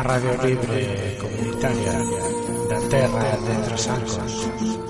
a 0.00 0.02
Radio 0.02 0.34
Libre 0.42 1.18
Comunitaria 1.20 1.92
da 2.70 2.80
Terra 2.88 3.36
de 3.36 3.54
Trasancos. 3.64 4.89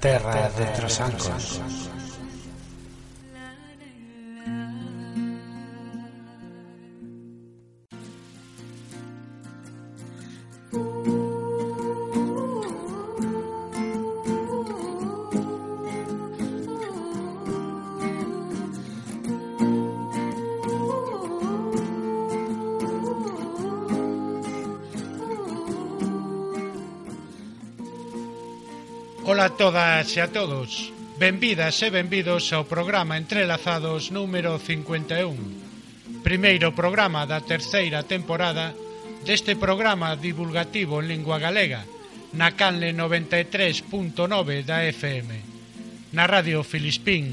Terra 0.00 0.48
de 0.56 0.64
Trasancos. 0.76 1.77
todas 29.68 30.16
e 30.16 30.20
a 30.24 30.32
todos. 30.32 30.88
Benvidas 31.20 31.76
e 31.84 31.92
benvidos 31.92 32.48
ao 32.56 32.64
programa 32.64 33.20
Entrelazados 33.20 34.08
número 34.08 34.56
51. 34.56 36.24
Primeiro 36.24 36.72
programa 36.72 37.28
da 37.28 37.44
terceira 37.44 38.00
temporada 38.00 38.72
deste 39.28 39.60
programa 39.60 40.16
divulgativo 40.16 41.04
en 41.04 41.12
lingua 41.12 41.36
galega 41.36 41.84
na 42.32 42.56
canle 42.56 42.96
93.9 42.96 44.64
da 44.64 44.88
FM 44.88 45.36
na 46.16 46.24
Radio 46.24 46.64
Filispín 46.64 47.28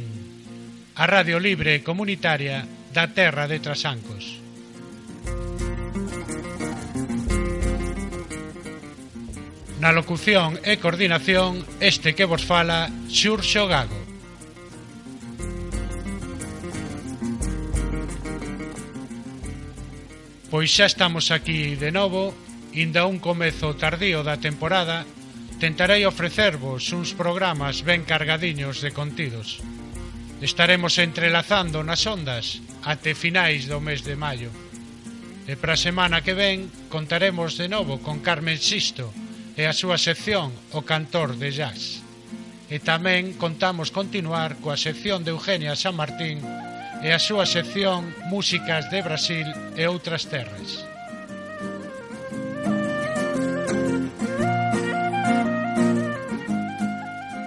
a 1.00 1.08
radio 1.08 1.40
libre 1.40 1.88
comunitaria 1.88 2.68
da 2.92 3.08
terra 3.16 3.48
de 3.48 3.64
Trasancos. 3.64 4.45
Na 9.86 9.94
locución 9.94 10.58
e 10.66 10.82
coordinación, 10.82 11.62
este 11.78 12.18
que 12.18 12.26
vos 12.26 12.42
fala, 12.42 12.90
Xurxo 13.06 13.70
Gago. 13.70 14.02
Pois 20.50 20.74
xa 20.74 20.90
estamos 20.90 21.30
aquí 21.30 21.78
de 21.78 21.94
novo, 21.94 22.34
inda 22.74 23.06
un 23.06 23.22
comezo 23.22 23.78
tardío 23.78 24.26
da 24.26 24.42
temporada, 24.42 25.06
tentarei 25.62 26.02
ofrecervos 26.10 26.90
uns 26.90 27.14
programas 27.14 27.86
ben 27.86 28.10
cargadiños 28.10 28.82
de 28.82 28.90
contidos. 28.90 29.62
Estaremos 30.42 30.98
entrelazando 30.98 31.86
nas 31.86 32.02
ondas 32.10 32.58
até 32.82 33.14
finais 33.14 33.70
do 33.70 33.78
mes 33.78 34.02
de 34.02 34.18
maio. 34.18 34.50
E 35.46 35.54
para 35.54 35.78
a 35.78 35.84
semana 35.86 36.26
que 36.26 36.34
ven 36.34 36.74
contaremos 36.90 37.54
de 37.62 37.70
novo 37.70 38.02
con 38.02 38.26
Carmen 38.26 38.58
Sisto, 38.58 39.14
e 39.56 39.64
a 39.64 39.74
súa 39.74 39.96
sección 39.96 40.52
O 40.76 40.84
Cantor 40.84 41.40
de 41.40 41.50
Jazz. 41.56 42.04
E 42.68 42.78
tamén 42.84 43.40
contamos 43.40 43.90
continuar 43.90 44.60
coa 44.60 44.76
sección 44.76 45.24
de 45.24 45.32
Eugenia 45.32 45.80
San 45.80 45.96
Martín 45.96 46.44
e 47.00 47.10
a 47.16 47.20
súa 47.20 47.48
sección 47.48 48.12
Músicas 48.28 48.92
de 48.92 49.00
Brasil 49.00 49.48
e 49.80 49.84
outras 49.88 50.28
terras. 50.28 50.84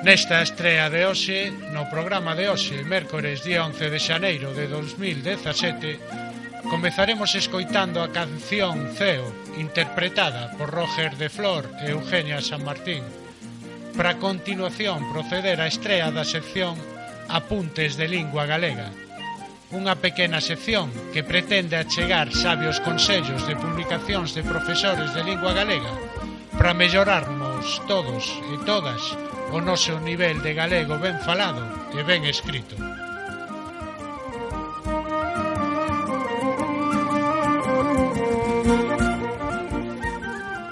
Nesta 0.09 0.41
estrea 0.41 0.89
de 0.89 1.05
hoxe, 1.05 1.53
no 1.77 1.85
programa 1.93 2.33
de 2.33 2.49
hoxe, 2.49 2.81
mércores 2.89 3.45
día 3.45 3.61
11 3.69 3.93
de 3.93 4.01
xaneiro 4.01 4.57
de 4.57 4.65
2017, 4.65 6.28
Comezaremos 6.67 7.35
escoitando 7.39 8.03
a 8.03 8.11
canción 8.11 8.91
Ceo, 8.99 9.31
interpretada 9.57 10.51
por 10.59 10.75
Roger 10.75 11.15
de 11.15 11.31
Flor 11.31 11.71
e 11.79 11.95
Eugenia 11.95 12.43
San 12.43 12.67
Martín. 12.67 13.07
Para 13.95 14.19
continuación 14.19 15.07
proceder 15.15 15.63
á 15.63 15.71
estrea 15.71 16.11
da 16.11 16.27
sección 16.27 16.75
Apuntes 17.31 17.95
de 17.95 18.11
Lingua 18.11 18.43
Galega, 18.51 18.91
unha 19.71 19.95
pequena 20.01 20.41
sección 20.43 20.91
que 21.15 21.23
pretende 21.23 21.79
achegar 21.79 22.35
sabios 22.35 22.83
consellos 22.83 23.47
de 23.47 23.55
publicacións 23.55 24.35
de 24.35 24.43
profesores 24.43 25.15
de 25.15 25.23
lingua 25.23 25.53
galega 25.53 25.93
para 26.57 26.73
mellorarnos 26.75 27.79
todos 27.87 28.35
e 28.51 28.57
todas 28.65 29.15
o 29.55 29.61
noso 29.61 30.01
nivel 30.01 30.41
de 30.43 30.57
galego 30.57 30.99
ben 30.99 31.21
falado 31.21 31.63
e 31.95 32.01
ben 32.03 32.25
escrito. 32.25 32.75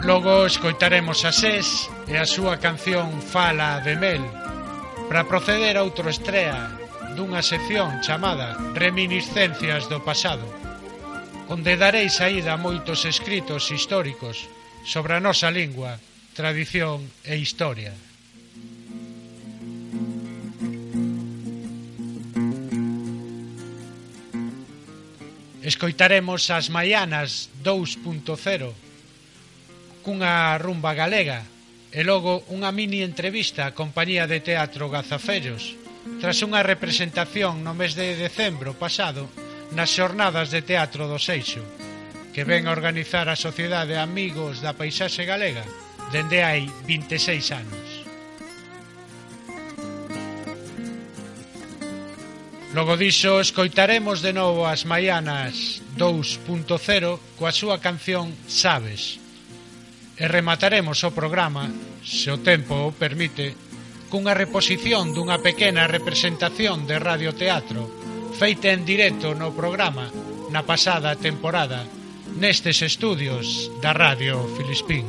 Logo 0.07 0.47
escoitaremos 0.47 1.27
a 1.27 1.35
SES 1.35 1.91
e 2.07 2.15
a 2.15 2.23
súa 2.23 2.63
canción 2.63 3.19
Fala 3.19 3.83
de 3.83 3.99
Mel 3.99 4.23
para 5.11 5.27
proceder 5.27 5.75
a 5.75 5.83
outro 5.83 6.07
estrea 6.07 6.71
dunha 7.19 7.43
sección 7.43 7.99
chamada 8.07 8.55
Reminiscencias 8.79 9.91
do 9.91 9.99
Pasado 10.07 10.47
onde 11.51 11.75
darei 11.75 12.07
saída 12.07 12.55
a 12.55 12.63
moitos 12.63 13.03
escritos 13.03 13.75
históricos 13.75 14.47
sobre 14.87 15.19
a 15.19 15.19
nosa 15.19 15.51
lingua, 15.51 15.99
tradición 16.39 17.03
e 17.27 17.35
historia. 17.43 17.91
Escoitaremos 25.67 26.47
as 26.55 26.71
Maianas 26.71 27.51
2.0 27.67 28.86
cunha 30.07 30.55
rumba 30.63 30.95
galega 30.95 31.43
e 31.91 32.07
logo 32.07 32.47
unha 32.55 32.71
mini 32.71 33.03
entrevista 33.03 33.67
á 33.67 33.75
compañía 33.75 34.31
de 34.31 34.39
teatro 34.39 34.87
Gazafellos 34.87 35.75
tras 36.23 36.39
unha 36.47 36.63
representación 36.63 37.67
no 37.67 37.75
mes 37.75 37.99
de 37.99 38.15
decembro 38.15 38.79
pasado 38.79 39.27
nas 39.75 39.91
xornadas 39.91 40.55
de 40.55 40.63
teatro 40.63 41.11
do 41.11 41.19
Seixo 41.19 41.67
que 42.31 42.47
ven 42.47 42.71
a 42.71 42.75
organizar 42.79 43.27
a 43.27 43.35
Sociedade 43.35 43.99
Amigos 43.99 44.63
da 44.63 44.79
Paisaxe 44.79 45.27
Galega 45.27 45.67
dende 46.15 46.39
hai 46.47 46.71
26 46.87 47.51
anos. 47.51 48.07
Logo 52.77 52.95
diso, 53.01 53.41
escoitaremos 53.41 54.21
de 54.21 54.37
novo 54.37 54.69
as 54.69 54.85
Maianas 54.85 55.81
2.0 55.97 56.69
coa 57.41 57.51
súa 57.51 57.81
canción 57.81 58.37
Sabes, 58.45 59.17
e 60.17 60.25
remataremos 60.25 61.05
o 61.05 61.13
programa, 61.13 61.69
se 62.01 62.33
o 62.33 62.41
tempo 62.41 62.89
o 62.89 62.95
permite, 62.97 63.53
cunha 64.09 64.33
reposición 64.33 65.13
dunha 65.13 65.45
pequena 65.45 65.85
representación 65.85 66.89
de 66.89 66.97
radioteatro 66.97 67.85
feita 68.37 68.73
en 68.73 68.85
directo 68.85 69.33
no 69.37 69.53
programa 69.53 70.09
na 70.53 70.63
pasada 70.65 71.17
temporada 71.17 71.85
nestes 72.37 72.85
estudios 72.85 73.69
da 73.81 73.93
Radio 73.93 74.41
Filispín. 74.57 75.05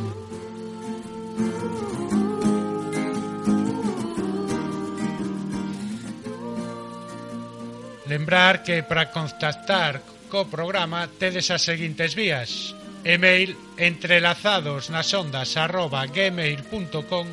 Lembrar 8.07 8.63
que 8.63 8.83
para 8.83 9.11
contactar 9.11 9.99
co 10.31 10.47
programa 10.47 11.07
tedes 11.19 11.51
as 11.51 11.63
seguintes 11.63 12.15
vías 12.15 12.75
email 13.07 13.55
entrelazados 13.79 14.91
nas 14.91 15.07
ondas 15.15 15.55
arroba 15.55 16.03
gmail.com 16.11 17.27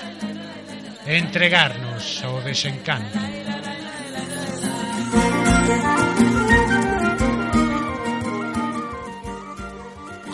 e 1.04 1.20
entregarnos 1.20 2.24
ao 2.24 2.40
desencanto. 2.40 3.45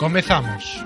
Comezamos. 0.02 0.82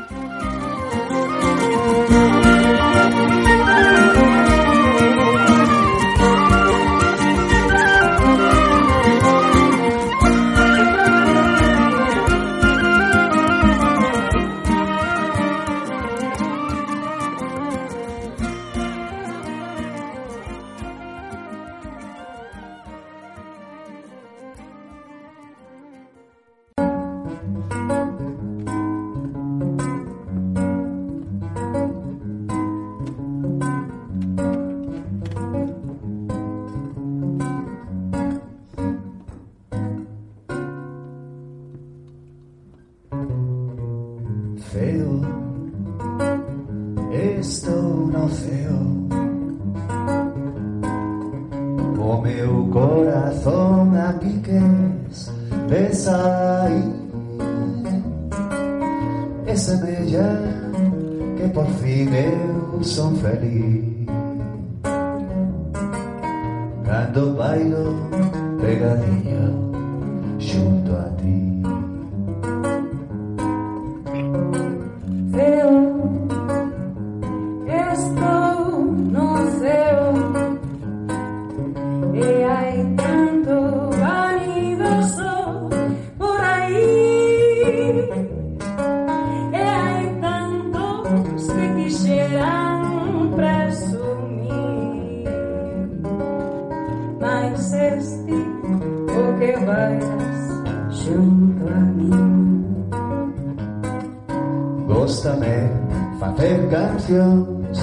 expedicións 107.06 107.78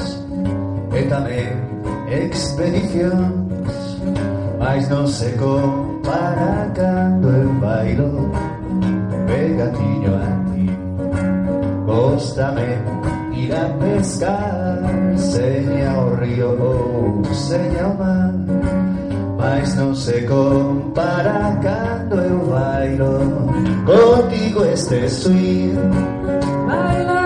e 0.92 1.02
tamén 1.08 1.56
expedicións 2.12 3.80
mas 4.60 4.84
non 4.92 5.08
se 5.08 5.32
compara 5.40 6.68
cando 6.76 7.32
eu 7.32 7.52
bailo. 7.64 8.32
Pegatiño 9.28 10.12
a 10.12 10.28
ti. 10.52 10.68
Góstame 11.88 12.80
ir 13.32 13.52
a 13.56 13.66
pescar. 13.80 14.80
Seña 15.16 16.00
o 16.00 16.16
río 16.16 16.52
ou 16.60 17.24
seña 17.32 17.88
o 17.88 17.96
mar. 17.96 18.36
Mas 19.40 19.76
non 19.76 19.96
se 19.96 20.24
compara 20.28 21.60
cando 21.64 22.20
eu 22.20 22.40
bailo. 22.52 23.14
Contigo 23.88 24.64
este 24.64 25.08
swing 25.10 25.76
Baila 26.68 27.23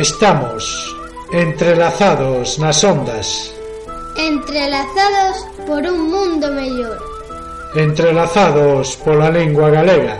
Estamos 0.00 0.96
entrelazados 1.30 2.58
nas 2.58 2.82
ondas. 2.84 3.52
Entrelazados 4.16 5.44
por 5.66 5.84
un 5.84 6.08
mundo 6.08 6.50
mellor. 6.50 6.96
Entrelazados 7.76 8.96
pola 9.04 9.28
lingua 9.28 9.68
galega. 9.68 10.16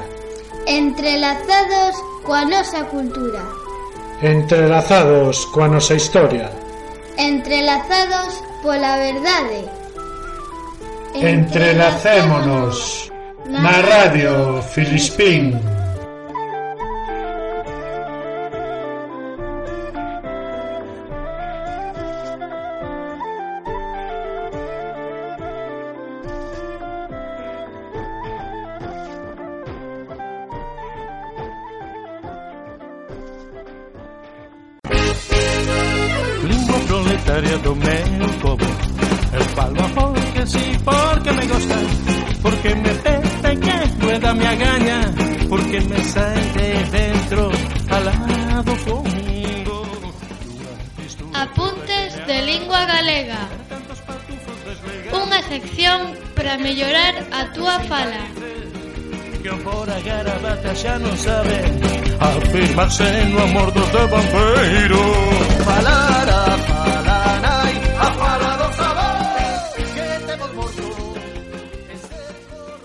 Entrelazados 0.66 1.96
coa 2.28 2.44
nosa 2.44 2.84
cultura. 2.92 3.40
Entrelazados 4.20 5.48
coa 5.48 5.72
nosa 5.72 5.96
historia. 5.96 6.52
Entrelazados 7.16 8.36
pola 8.60 9.00
verdade. 9.00 9.64
Entrelacémonos 11.16 13.08
na 13.48 13.80
Radio 13.80 14.60
Filispín. 14.60 15.69
seno 63.00 63.38
a 63.42 63.46
mordos 63.46 63.88
de 63.92 64.04
bandeiro 64.12 65.04
Falara, 65.64 66.40
falarai, 66.68 67.74
a 68.06 68.08
fala 68.20 68.52
do 68.60 68.68
que 69.94 70.06
temos 70.26 70.50
morto 70.58 70.86
ese 71.94 72.18
corro 72.50 72.78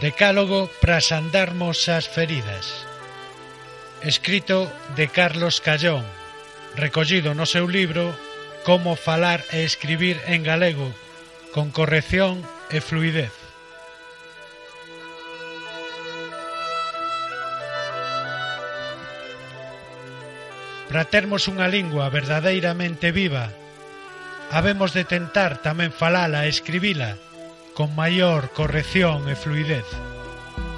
Decálogo 0.00 0.60
para 0.80 0.98
sandarmos 1.00 1.88
as 1.88 2.06
feridas 2.06 2.91
escrito 4.04 4.70
de 4.96 5.08
Carlos 5.08 5.60
Callón, 5.60 6.02
recollido 6.74 7.34
no 7.34 7.46
seu 7.46 7.70
libro 7.70 8.10
Como 8.66 8.94
falar 8.94 9.42
e 9.50 9.66
escribir 9.66 10.22
en 10.26 10.46
galego 10.46 10.86
con 11.50 11.74
corrección 11.74 12.42
e 12.70 12.78
fluidez. 12.78 13.34
Para 20.86 21.10
termos 21.10 21.50
unha 21.50 21.66
lingua 21.66 22.06
verdadeiramente 22.06 23.10
viva, 23.10 23.50
habemos 24.54 24.94
de 24.94 25.02
tentar 25.02 25.58
tamén 25.58 25.90
falala 25.90 26.46
e 26.46 26.50
escribila 26.50 27.18
con 27.74 27.90
maior 27.98 28.50
corrección 28.54 29.26
e 29.26 29.34
fluidez. 29.34 29.86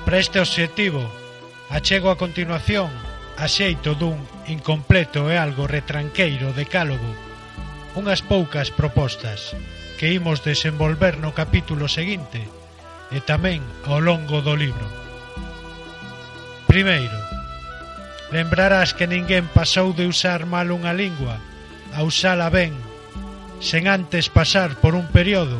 Para 0.08 0.20
este 0.20 0.40
obxectivo, 0.40 1.04
achego 1.68 2.08
a 2.08 2.16
continuación 2.16 3.13
a 3.34 3.50
xeito 3.50 3.98
dun 3.98 4.22
incompleto 4.46 5.26
e 5.26 5.34
algo 5.34 5.66
retranqueiro 5.66 6.54
decálogo, 6.54 7.10
unhas 7.98 8.22
poucas 8.22 8.70
propostas 8.70 9.58
que 9.98 10.14
imos 10.14 10.46
desenvolver 10.46 11.18
no 11.18 11.34
capítulo 11.34 11.90
seguinte 11.90 12.46
e 13.10 13.18
tamén 13.22 13.62
ao 13.86 13.98
longo 13.98 14.38
do 14.42 14.54
libro. 14.54 14.86
Primeiro, 16.70 17.18
lembrarás 18.30 18.94
que 18.94 19.10
ninguén 19.10 19.50
pasou 19.50 19.90
de 19.94 20.06
usar 20.06 20.46
mal 20.46 20.70
unha 20.70 20.94
lingua 20.94 21.38
a 21.94 22.02
usala 22.06 22.50
ben, 22.50 22.74
sen 23.58 23.90
antes 23.90 24.30
pasar 24.30 24.78
por 24.78 24.94
un 24.94 25.10
período 25.10 25.58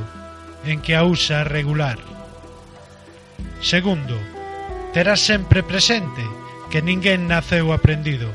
en 0.62 0.78
que 0.78 0.95
a 0.95 1.02
usa 1.02 1.43
regular. 1.43 1.99
Segundo, 3.59 4.14
terás 4.95 5.23
sempre 5.23 5.62
presente 5.62 6.23
que 6.71 6.83
ninguén 6.83 7.26
naceu 7.28 7.73
aprendido 7.73 8.30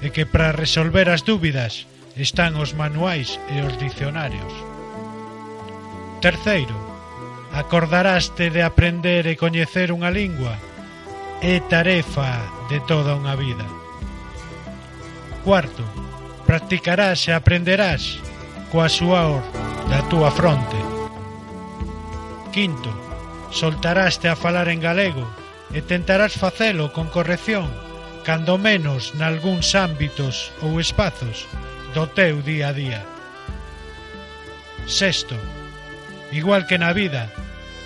e 0.00 0.08
que 0.10 0.24
para 0.24 0.56
resolver 0.56 1.12
as 1.12 1.22
dúbidas 1.24 1.84
están 2.16 2.56
os 2.56 2.72
manuais 2.72 3.38
e 3.52 3.60
os 3.64 3.76
dicionarios. 3.76 4.52
Terceiro, 6.20 6.76
acordaraste 7.52 8.50
de 8.50 8.62
aprender 8.62 9.26
e 9.26 9.40
coñecer 9.40 9.92
unha 9.92 10.12
lingua 10.12 10.56
é 11.40 11.56
tarefa 11.72 12.44
de 12.68 12.78
toda 12.84 13.16
unha 13.16 13.32
vida. 13.32 13.64
Cuarto, 15.40 15.84
practicarás 16.44 17.24
e 17.28 17.32
aprenderás 17.32 18.20
coa 18.68 18.92
súa 18.92 19.40
or 19.40 19.44
da 19.88 20.04
túa 20.12 20.28
fronte. 20.28 20.76
Quinto, 22.52 22.92
soltaraste 23.50 24.28
a 24.28 24.36
falar 24.36 24.68
en 24.68 24.84
galego 24.84 25.24
e 25.72 25.80
tentarás 25.82 26.34
facelo 26.34 26.90
con 26.90 27.06
corrección, 27.06 27.70
cando 28.26 28.58
menos 28.58 29.14
nalgúns 29.14 29.74
ámbitos 29.78 30.50
ou 30.60 30.82
espazos 30.82 31.46
do 31.94 32.10
teu 32.10 32.42
día 32.42 32.70
a 32.70 32.72
día. 32.74 33.00
Sexto, 34.86 35.38
igual 36.34 36.66
que 36.66 36.78
na 36.78 36.90
vida, 36.90 37.30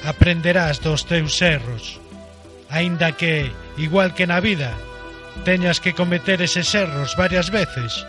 aprenderás 0.05 0.81
dos 0.81 1.05
teus 1.05 1.37
erros, 1.45 2.01
aínda 2.73 3.13
que, 3.13 3.53
igual 3.77 4.17
que 4.17 4.25
na 4.25 4.41
vida, 4.41 4.73
teñas 5.45 5.81
que 5.81 5.93
cometer 5.93 6.41
eses 6.41 6.73
erros 6.73 7.17
varias 7.21 7.53
veces 7.53 8.05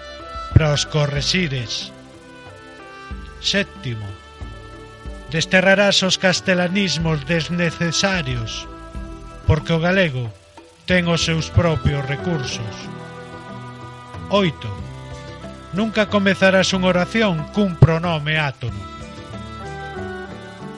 para 0.56 0.72
os 0.72 0.88
corresires. 0.88 1.92
Sétimo, 3.44 4.08
desterrarás 5.32 6.00
os 6.02 6.16
castelanismos 6.16 7.28
desnecesarios 7.28 8.68
porque 9.48 9.74
o 9.74 9.80
galego 9.80 10.30
ten 10.86 11.10
os 11.10 11.26
seus 11.26 11.50
propios 11.50 12.06
recursos. 12.06 12.76
8. 14.30 15.74
Nunca 15.74 16.08
comezarás 16.10 16.70
unha 16.74 16.90
oración 16.90 17.42
cun 17.54 17.78
pronome 17.78 18.38
átono. 18.38 18.78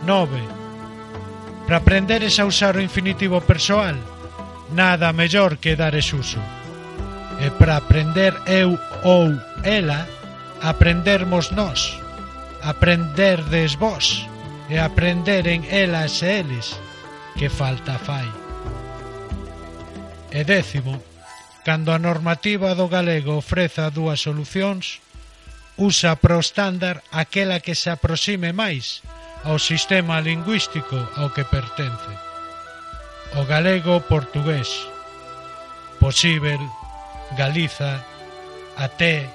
9. 0.08 0.40
Para 1.68 1.84
aprenderes 1.84 2.40
a 2.40 2.48
usar 2.48 2.80
o 2.80 2.84
infinitivo 2.84 3.44
persoal, 3.44 3.96
nada 4.72 5.12
mellor 5.12 5.60
que 5.60 5.76
dares 5.76 6.12
uso. 6.16 6.40
E 7.44 7.52
para 7.60 7.78
aprender 7.78 8.34
eu 8.48 8.80
ou 9.04 9.36
ela, 9.64 10.08
aprendermos 10.64 11.52
nós, 11.52 12.00
aprenderdes 12.64 13.76
vós 13.76 14.26
e 14.72 14.80
aprenderen 14.80 15.68
elas 15.70 16.24
e 16.24 16.42
eles, 16.42 16.80
que 17.36 17.52
falta 17.52 18.00
fai. 18.00 18.47
E 20.38 20.46
décimo, 20.46 21.02
cando 21.66 21.90
a 21.90 21.98
normativa 21.98 22.78
do 22.78 22.86
galego 22.86 23.42
ofreza 23.42 23.90
dúas 23.90 24.22
solucións, 24.22 25.02
usa 25.82 26.14
pro 26.22 26.38
estándar 26.38 27.02
aquela 27.10 27.58
que 27.58 27.74
se 27.74 27.90
aproxime 27.90 28.54
máis 28.54 29.02
ao 29.42 29.58
sistema 29.58 30.22
lingüístico 30.22 30.94
ao 31.18 31.34
que 31.34 31.42
pertence. 31.42 32.14
O 33.34 33.50
galego 33.50 33.98
portugués, 34.06 34.70
posível, 35.98 36.62
Galiza, 37.34 38.06
até 38.78 39.26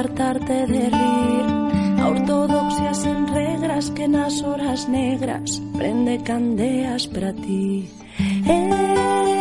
apartarte 0.00 0.66
de 0.66 0.88
rir. 0.88 1.46
A 2.00 2.08
ortodoxia 2.08 2.94
sen 2.94 3.28
regras 3.28 3.90
que 3.90 4.08
nas 4.08 4.42
horas 4.42 4.88
negras 4.88 5.60
Prende 5.76 6.16
candeas 6.24 7.06
para 7.06 7.32
ti. 7.34 7.84
Eh, 8.48 9.39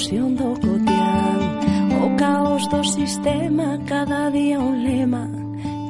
confusión 0.00 0.34
do 0.34 0.54
cotián. 0.54 1.60
O 2.02 2.16
caos 2.16 2.66
do 2.68 2.82
sistema 2.84 3.78
Cada 3.86 4.30
día 4.30 4.58
un 4.58 4.82
lema 4.82 5.28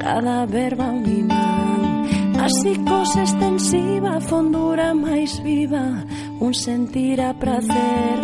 Cada 0.01 0.46
verba 0.46 0.90
un 0.90 1.07
imán. 1.07 2.09
A 2.40 2.49
psicose 2.49 3.20
extensiva 3.20 4.20
Fondura 4.20 4.94
máis 4.94 5.38
viva 5.40 6.03
Un 6.40 6.55
sentir 6.55 7.20
a 7.20 7.35
prazer 7.35 8.18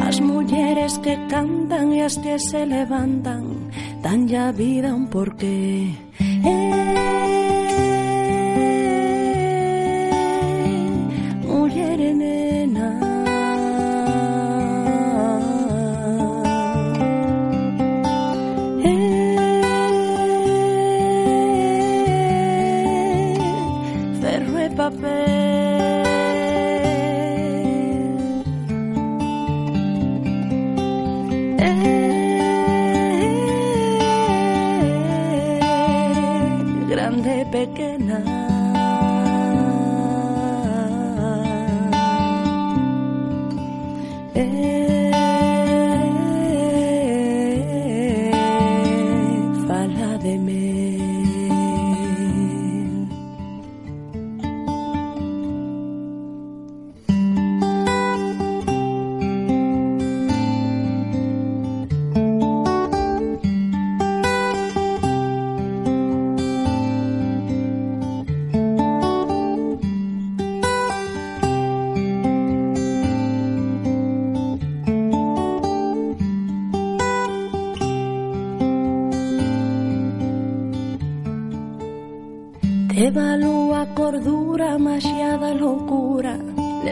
As 0.00 0.20
mulleres 0.20 0.96
que 1.04 1.18
cantan 1.28 1.92
E 1.92 2.00
as 2.00 2.16
que 2.16 2.38
se 2.38 2.64
levantan 2.64 3.68
Dan 4.00 4.28
ya 4.28 4.52
vida 4.52 4.94
un 4.94 5.08
porqué. 5.10 6.05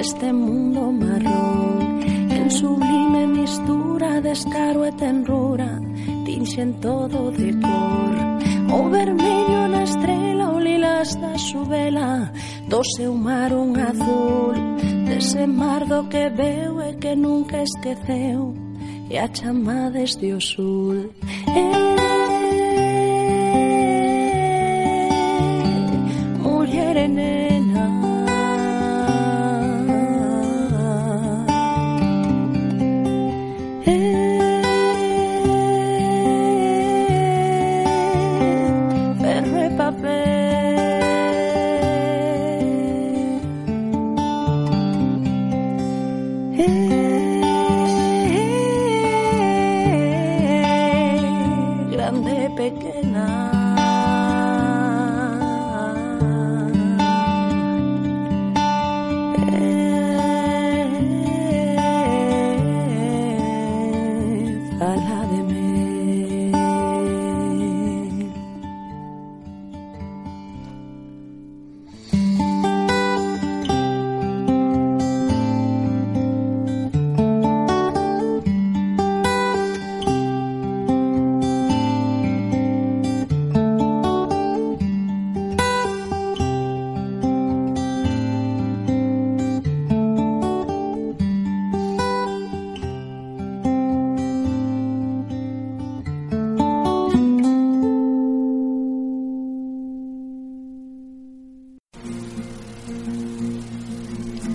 este 0.05 0.33
mundo 0.33 0.93
marrón. 0.93 2.01
En 2.31 2.51
sublime 2.51 3.27
mistura 3.27 4.21
descaro 4.21 4.85
e 4.85 4.93
tenrura 4.93 5.81
Tinxen 6.27 6.75
todo 6.85 7.31
de 7.33 7.51
cor 7.65 8.17
O 8.77 8.81
vermello 8.91 9.61
na 9.73 9.83
estrela 9.89 10.51
O 10.53 10.59
lilás 10.61 11.17
da 11.23 11.39
subela 11.39 12.31
Do 12.69 12.81
seu 12.97 13.15
mar 13.15 13.51
un 13.55 13.73
azul. 13.81 14.57
Dese 15.09 15.47
mar 15.47 15.83
do 15.87 16.01
que 16.13 16.29
veu 16.29 16.83
E 16.83 16.93
que 17.01 17.17
nunca 17.17 17.63
esqueceu 17.63 18.53
E 19.09 19.17
a 19.17 19.27
chamades 19.33 20.17
de 20.21 20.35
o 20.35 20.41
sul 20.41 20.97
Eh 21.49 21.94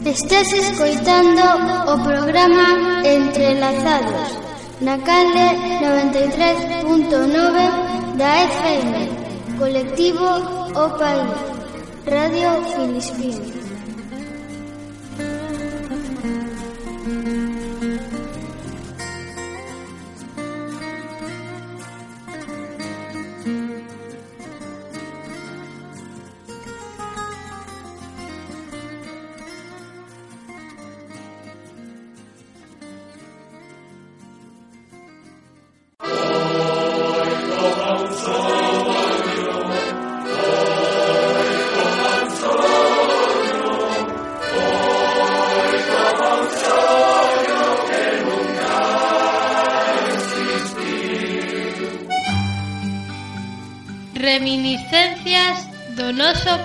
Estás 0.10 0.50
escoitando 0.52 1.46
o 1.86 2.04
programa 2.04 3.06
Entrelazados 3.06 4.42
na 4.82 4.98
Calde 4.98 5.54
93.9 5.86 8.18
da 8.18 8.42
FM 8.50 9.06
Colectivo 9.60 10.26
O 10.74 10.90
País 10.98 11.38
Radio 12.08 12.50
Filispín. 12.74 13.59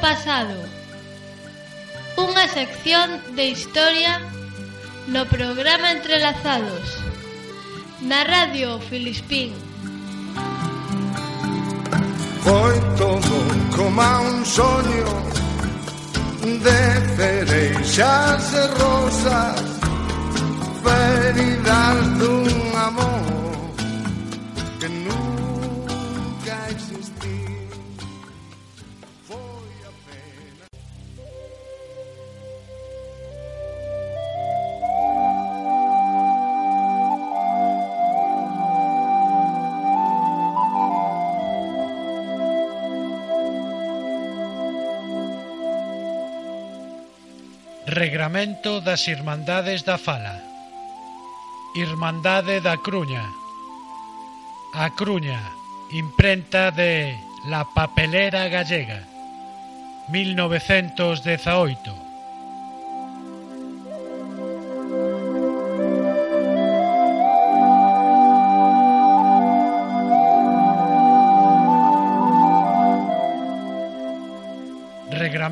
pasado. 0.04 0.60
Unha 2.20 2.44
sección 2.52 3.24
de 3.32 3.56
historia 3.56 4.20
no 5.08 5.24
programa 5.32 5.96
Entrelazados 5.96 7.00
na 8.04 8.20
Radio 8.28 8.76
Filispín. 8.84 9.56
Foi 12.44 12.76
todo 13.00 13.32
como 13.72 14.04
un 14.28 14.44
soño 14.44 15.08
de 16.44 16.80
cereixas 17.16 18.44
e 18.60 18.64
rosas 18.76 19.56
feridas 20.84 21.96
dun 22.20 22.52
amor 22.76 23.33
Regramento 47.94 48.80
das 48.80 49.06
Irmandades 49.06 49.84
da 49.84 49.96
Fala. 49.96 50.42
Irmandade 51.76 52.60
da 52.60 52.76
Cruña. 52.76 53.22
A 54.74 54.90
Cruña, 54.90 55.40
imprenta 55.92 56.72
de 56.72 57.16
La 57.46 57.64
Papelera 57.64 58.48
Gallega 58.48 59.06
1918 60.08 62.03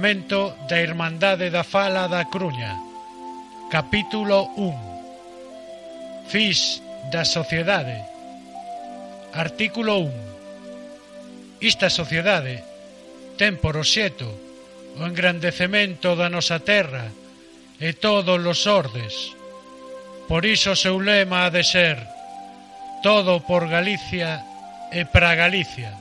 Testamento 0.03 0.59
da 0.67 0.83
Irmandade 0.83 1.47
da 1.55 1.63
Fala 1.63 2.11
da 2.11 2.27
Cruña 2.27 2.75
Capítulo 3.71 4.51
1 4.59 6.27
Fis 6.27 6.83
da 7.15 7.23
Sociedade. 7.23 8.03
Artículo 9.31 10.03
1 10.03 11.63
Esta 11.63 11.87
sociedade 11.87 12.67
ten 13.39 13.55
por 13.63 13.79
oxeto 13.79 14.27
o 14.99 15.07
engrandecemento 15.07 16.19
da 16.19 16.27
nosa 16.27 16.59
terra 16.59 17.07
e 17.79 17.95
todos 17.95 18.43
os 18.43 18.67
ordes. 18.67 19.15
Por 20.27 20.43
iso 20.43 20.75
seu 20.75 20.99
lema 20.99 21.47
ha 21.47 21.55
de 21.55 21.63
ser 21.63 21.95
todo 23.07 23.39
por 23.47 23.71
Galicia 23.71 24.43
e 24.91 25.07
para 25.07 25.39
Galicia. 25.39 25.95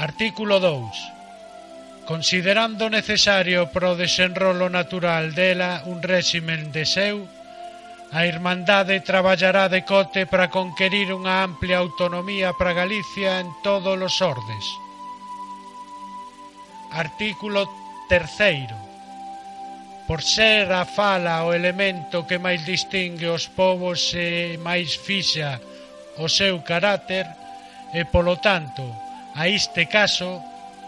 Artículo 0.00 0.56
2 0.56 1.13
considerando 2.04 2.90
necesario 2.90 3.72
pro 3.72 3.96
desenrolo 3.96 4.68
natural 4.68 5.32
dela 5.32 5.82
un 5.88 6.04
réximen 6.04 6.68
de 6.70 6.84
seu, 6.84 7.24
a 8.12 8.28
Irmandade 8.28 9.00
traballará 9.00 9.66
de 9.68 9.82
cote 9.82 10.28
para 10.28 10.52
conquerir 10.52 11.10
unha 11.10 11.42
amplia 11.42 11.82
autonomía 11.82 12.54
para 12.54 12.76
Galicia 12.76 13.42
en 13.42 13.50
todos 13.64 13.96
os 13.98 14.16
ordes. 14.22 14.64
Artículo 16.94 17.66
terceiro. 18.06 18.76
Por 20.06 20.20
ser 20.20 20.70
a 20.70 20.84
fala 20.84 21.42
o 21.42 21.56
elemento 21.56 22.28
que 22.28 22.38
máis 22.38 22.62
distingue 22.62 23.26
os 23.26 23.48
povos 23.48 24.12
e 24.12 24.60
máis 24.60 24.94
fixa 24.94 25.58
o 26.20 26.28
seu 26.28 26.62
carácter, 26.62 27.26
e 27.90 28.04
polo 28.06 28.38
tanto, 28.38 28.84
a 29.34 29.48
este 29.48 29.90
caso, 29.90 30.38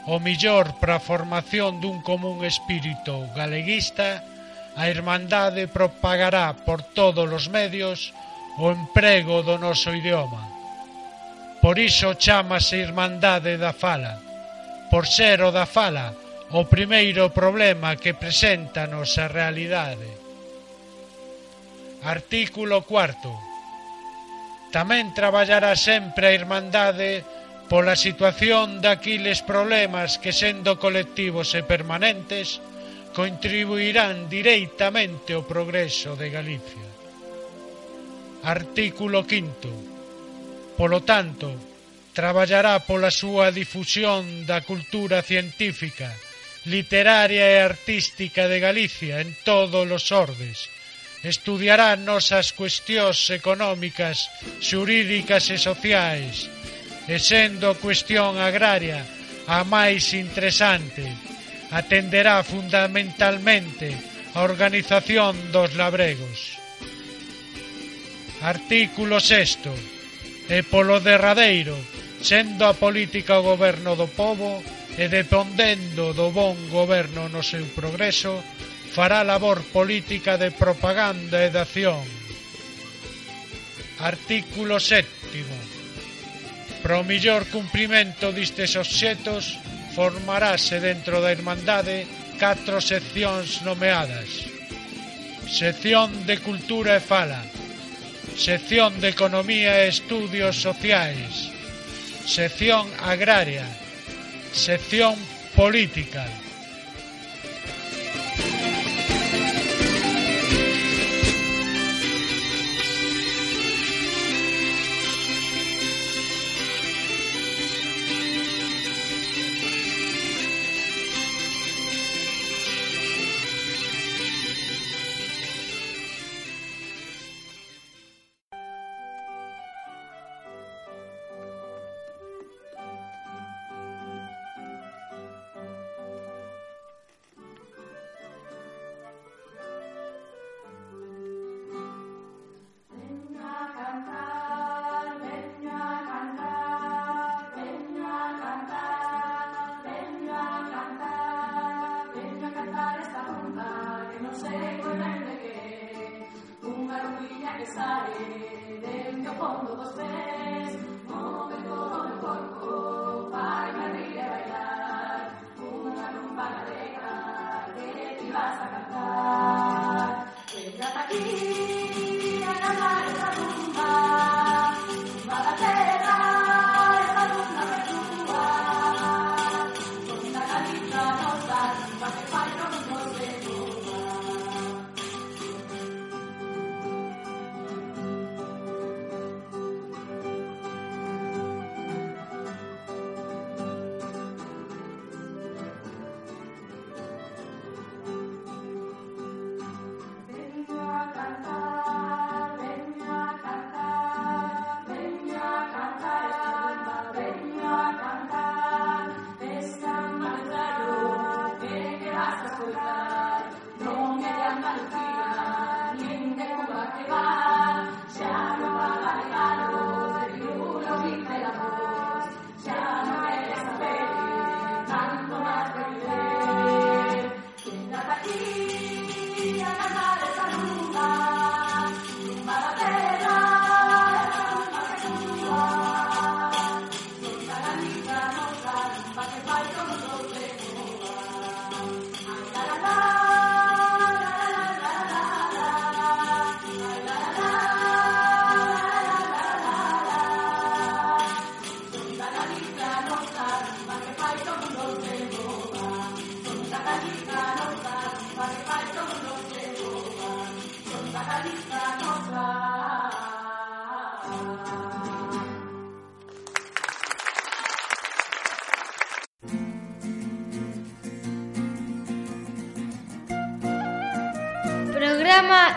o 0.07 0.23
millor 0.23 0.79
para 0.79 0.97
a 0.97 1.03
formación 1.03 1.83
dun 1.83 1.99
común 2.01 2.47
espírito 2.47 3.27
galeguista, 3.35 4.23
a 4.79 4.87
Irmandade 4.87 5.67
propagará 5.67 6.55
por 6.55 6.83
todos 6.95 7.27
os 7.27 7.51
medios 7.51 8.15
o 8.63 8.71
emprego 8.71 9.43
do 9.43 9.59
noso 9.59 9.91
idioma. 9.91 10.47
Por 11.59 11.83
iso 11.83 12.15
chamase 12.15 12.79
Irmandade 12.79 13.59
da 13.59 13.75
Fala, 13.75 14.23
por 14.91 15.11
ser 15.11 15.43
o 15.43 15.51
da 15.51 15.67
Fala 15.67 16.15
o 16.55 16.63
primeiro 16.71 17.35
problema 17.35 17.99
que 17.99 18.15
presenta 18.15 18.87
nosa 18.87 19.27
realidade. 19.27 20.07
Artículo 22.07 22.87
4 22.87 24.71
Tamén 24.71 25.11
traballará 25.11 25.75
sempre 25.75 26.31
a 26.31 26.37
Irmandade 26.37 27.25
Pola 27.67 27.99
situación 27.99 28.79
daquiles 28.79 29.43
problemas 29.43 30.23
que 30.23 30.31
sendo 30.31 30.79
colectivos 30.79 31.51
e 31.59 31.67
permanentes 31.67 32.63
contribuirán 33.11 34.31
directamente 34.31 35.35
ao 35.35 35.43
progreso 35.43 36.15
de 36.15 36.31
Galicia. 36.31 36.87
Artículo 38.47 39.27
5 39.27 40.79
Polo 40.79 41.01
tanto, 41.03 41.57
traballará 42.13 42.79
pola 42.85 43.11
súa 43.11 43.49
difusión 43.51 44.45
da 44.45 44.61
cultura 44.61 45.25
científica, 45.25 46.13
literaria 46.69 47.49
e 47.49 47.65
artística 47.65 48.45
de 48.47 48.61
Galicia 48.61 49.25
en 49.25 49.33
todos 49.43 49.89
os 49.89 50.07
ordes. 50.13 50.69
Estudiará 51.25 51.97
nosas 51.97 52.53
cuestións 52.53 53.33
económicas, 53.33 54.29
xurídicas 54.61 55.49
e 55.49 55.59
sociais, 55.59 56.47
e 57.07 57.23
sendo 57.23 57.79
cuestión 57.79 58.39
agraria 58.43 59.07
a 59.47 59.63
máis 59.63 60.11
interesante, 60.11 61.07
atenderá 61.71 62.43
fundamentalmente 62.43 63.95
a 64.35 64.43
organización 64.43 65.39
dos 65.55 65.79
labregos. 65.79 66.59
Artículo 68.43 69.23
6. 69.23 70.51
E 70.51 70.63
polo 70.67 70.99
derradeiro, 71.03 71.75
sendo 72.23 72.67
a 72.67 72.75
política 72.75 73.39
o 73.39 73.47
goberno 73.55 73.95
do 73.95 74.11
povo 74.11 74.63
e 74.99 75.07
dependendo 75.07 76.11
do 76.11 76.35
bon 76.35 76.59
goberno 76.71 77.31
no 77.31 77.43
seu 77.43 77.67
progreso, 77.75 78.43
fará 78.91 79.23
labor 79.23 79.63
política 79.71 80.39
de 80.39 80.51
propaganda 80.51 81.43
e 81.47 81.51
de 81.55 81.61
acción. 81.63 82.03
Artículo 84.03 84.79
7 84.79 85.66
Pro 86.87 87.03
millor 87.03 87.51
cumprimento 87.51 88.31
distes 88.31 88.79
obxetos 88.79 89.59
formarase 89.99 90.79
dentro 90.79 91.19
da 91.19 91.35
Irmandade 91.35 92.07
catro 92.39 92.79
seccións 92.79 93.67
nomeadas. 93.67 94.47
Sección 95.51 96.15
de 96.31 96.39
Cultura 96.39 96.95
e 96.95 97.03
Fala, 97.03 97.43
Sección 98.39 99.03
de 99.03 99.11
Economía 99.11 99.83
e 99.83 99.91
Estudios 99.91 100.63
Sociais, 100.63 101.51
Sección 102.23 102.87
Agraria, 103.03 103.67
Sección 104.55 105.19
Política, 105.59 106.23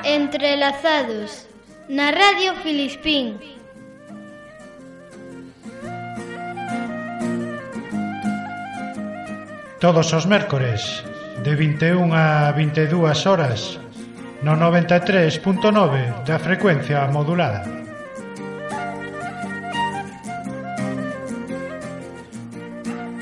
Entrelazados 0.10 1.46
na 1.88 2.10
Radio 2.10 2.58
Filispín. 2.66 3.38
Todos 9.78 10.10
os 10.10 10.26
mércores 10.26 11.06
de 11.46 11.54
21 11.54 12.10
a 12.10 12.50
22 12.58 13.26
horas 13.30 13.78
no 14.42 14.58
93.9 14.58 16.26
da 16.26 16.42
frecuencia 16.42 17.06
modulada. 17.14 17.70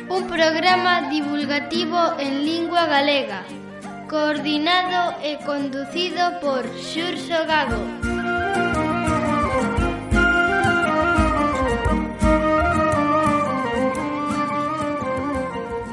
Un 0.08 0.24
programa 0.32 1.12
divulgativo 1.12 2.16
en 2.16 2.48
lingua 2.48 2.88
galega 2.88 3.57
coordinado 4.08 5.20
e 5.22 5.36
conducido 5.44 6.40
por 6.40 6.64
Xurxo 6.80 7.40
Gago. 7.46 7.84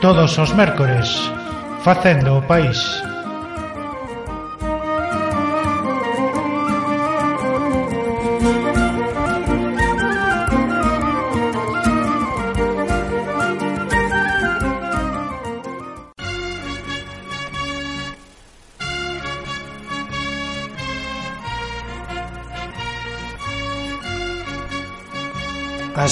Todos 0.01 0.39
os 0.39 0.53
mércores, 0.55 1.09
facendo 1.83 2.39
o 2.39 2.43
país. 2.43 2.79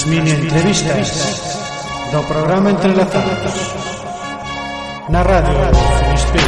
As 0.03 0.09
mini 0.09 0.31
entrevistas 0.31 1.11
do 2.11 2.21
programa 2.23 2.71
Entrelazados 2.71 3.73
na 5.07 5.21
radio 5.21 5.55
Filispín. 5.97 6.41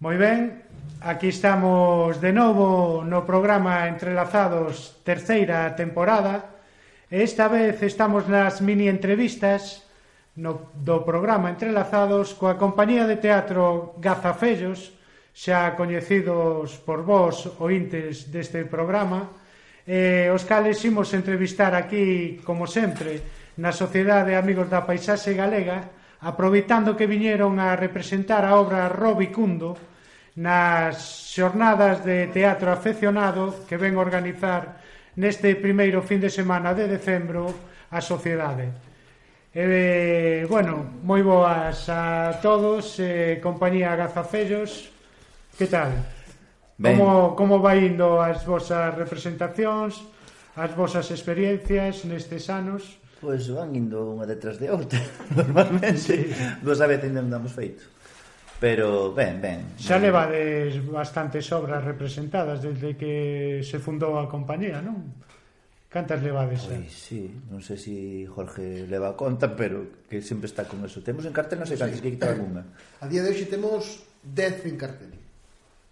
Moi 0.00 0.18
ben, 0.18 0.67
Aquí 1.08 1.28
estamos 1.28 2.20
de 2.20 2.36
novo 2.36 3.00
no 3.00 3.24
programa 3.24 3.88
Entrelazados 3.88 5.00
terceira 5.08 5.72
temporada. 5.72 6.60
E 7.08 7.24
esta 7.24 7.48
vez 7.48 7.80
estamos 7.80 8.28
nas 8.28 8.60
mini 8.60 8.92
entrevistas 8.92 9.88
no, 10.36 10.68
do 10.76 11.08
programa 11.08 11.48
Entrelazados 11.48 12.36
coa 12.36 12.60
compañía 12.60 13.08
de 13.08 13.16
teatro 13.16 13.96
Gazafellos 14.04 15.00
xa 15.32 15.72
coñecidos 15.80 16.76
por 16.84 17.00
vós 17.08 17.56
ointes 17.56 18.28
deste 18.28 18.68
programa. 18.68 19.32
Eh, 19.88 20.28
os 20.28 20.44
cales 20.44 20.76
imos 20.84 21.16
entrevistar 21.16 21.72
aquí 21.72 22.36
como 22.44 22.68
sempre 22.68 23.24
na 23.56 23.72
Sociedade 23.72 24.36
Amigos 24.36 24.68
da 24.68 24.84
Paisaxe 24.84 25.32
Galega 25.32 25.88
aproveitando 26.20 27.00
que 27.00 27.08
viñeron 27.08 27.56
a 27.56 27.72
representar 27.80 28.44
a 28.44 28.60
obra 28.60 28.92
Robicundo 28.92 29.87
nas 30.38 31.34
xornadas 31.34 32.06
de 32.06 32.30
teatro 32.30 32.70
afeccionado 32.70 33.66
que 33.66 33.74
ven 33.74 33.98
organizar 33.98 34.78
neste 35.18 35.58
primeiro 35.58 35.98
fin 36.06 36.22
de 36.22 36.30
semana 36.30 36.78
de 36.78 36.86
decembro 36.86 37.50
a 37.90 37.98
sociedade. 37.98 38.70
E, 39.50 40.46
bueno, 40.46 41.02
moi 41.02 41.26
boas 41.26 41.90
a 41.90 42.38
todos, 42.38 43.02
eh, 43.02 43.42
compañía 43.42 43.98
Gazafellos, 43.98 44.94
que 45.58 45.66
tal? 45.66 45.90
Ben. 46.78 46.94
Como, 46.94 47.34
como 47.34 47.54
vai 47.58 47.82
indo 47.82 48.22
as 48.22 48.46
vosas 48.46 48.94
representacións, 48.94 50.06
as 50.54 50.70
vosas 50.78 51.10
experiencias 51.10 52.06
nestes 52.06 52.46
anos? 52.46 53.02
Pois 53.18 53.50
van 53.50 53.74
indo 53.74 54.14
unha 54.14 54.30
detrás 54.30 54.62
de 54.62 54.70
outra, 54.70 55.02
normalmente. 55.34 55.98
Sí. 55.98 56.30
Dos 56.62 56.78
a 56.78 56.86
veces 56.86 57.10
ainda 57.10 57.26
non 57.26 57.42
damos 57.42 57.50
feito. 57.50 57.97
Pero 58.60 59.14
ben, 59.14 59.40
ben. 59.40 59.60
Xa 59.78 60.02
eh, 60.02 60.10
levades 60.10 60.82
bastantes 60.90 61.46
obras 61.54 61.84
representadas 61.86 62.58
desde 62.58 62.98
que 62.98 63.62
se 63.62 63.78
fundou 63.78 64.18
a 64.18 64.26
compañía, 64.26 64.82
non? 64.82 65.14
Cantas 65.88 66.20
levades? 66.20 66.66
Pois 66.66 66.90
sí, 66.90 67.30
non 67.48 67.62
sei 67.62 67.78
se 67.78 67.88
si 67.88 67.96
Jorge 68.26 68.84
leva 68.90 69.14
conta, 69.14 69.54
pero 69.54 70.04
que 70.10 70.20
sempre 70.20 70.50
está 70.50 70.66
con 70.66 70.82
eso. 70.82 71.00
Temos 71.00 71.22
en 71.24 71.32
cartel, 71.32 71.62
non 71.62 71.70
sei 71.70 71.78
cantas, 71.78 72.02
sí. 72.02 72.04
que 72.04 72.12
quitar 72.18 72.34
alguna. 72.34 72.66
A 73.00 73.06
día 73.06 73.22
de 73.22 73.30
hoxe 73.30 73.46
temos 73.46 74.04
10 74.26 74.68
en 74.68 74.76
cartel. 74.76 75.14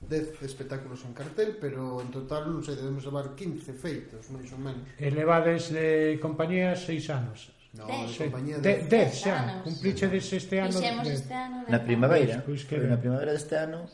10 0.03 0.43
espectáculos 0.43 1.01
en 1.07 1.15
cartel, 1.15 1.57
pero 1.57 2.03
en 2.03 2.13
total 2.13 2.51
non 2.51 2.61
sei, 2.67 2.77
debemos 2.77 3.07
levar 3.09 3.33
15 3.39 3.73
feitos, 3.79 4.27
máis 4.35 4.51
ou 4.53 4.61
menos. 4.61 4.85
E 4.99 5.09
levades 5.09 5.71
de 5.71 6.21
compañía 6.21 6.75
6 6.75 7.15
anos. 7.15 7.56
No, 7.77 7.85
de 7.87 8.17
compañía 8.17 8.57
de... 8.59 8.65
De, 8.65 8.75
dez 8.89 9.21
xa, 9.21 9.61
cumpliche 9.61 10.09
cumplichedes 10.09 10.33
este 10.33 10.57
ano 10.65 10.73
Fixemos 10.73 11.09
este 11.13 11.35
ano 11.37 11.57
Na 11.69 11.81
primavera, 11.85 12.41
Pois, 12.41 12.65
pois 12.65 12.69
que 12.69 12.77
na 12.81 12.97
primavera 12.97 13.37
deste 13.37 13.57
ano 13.61 13.85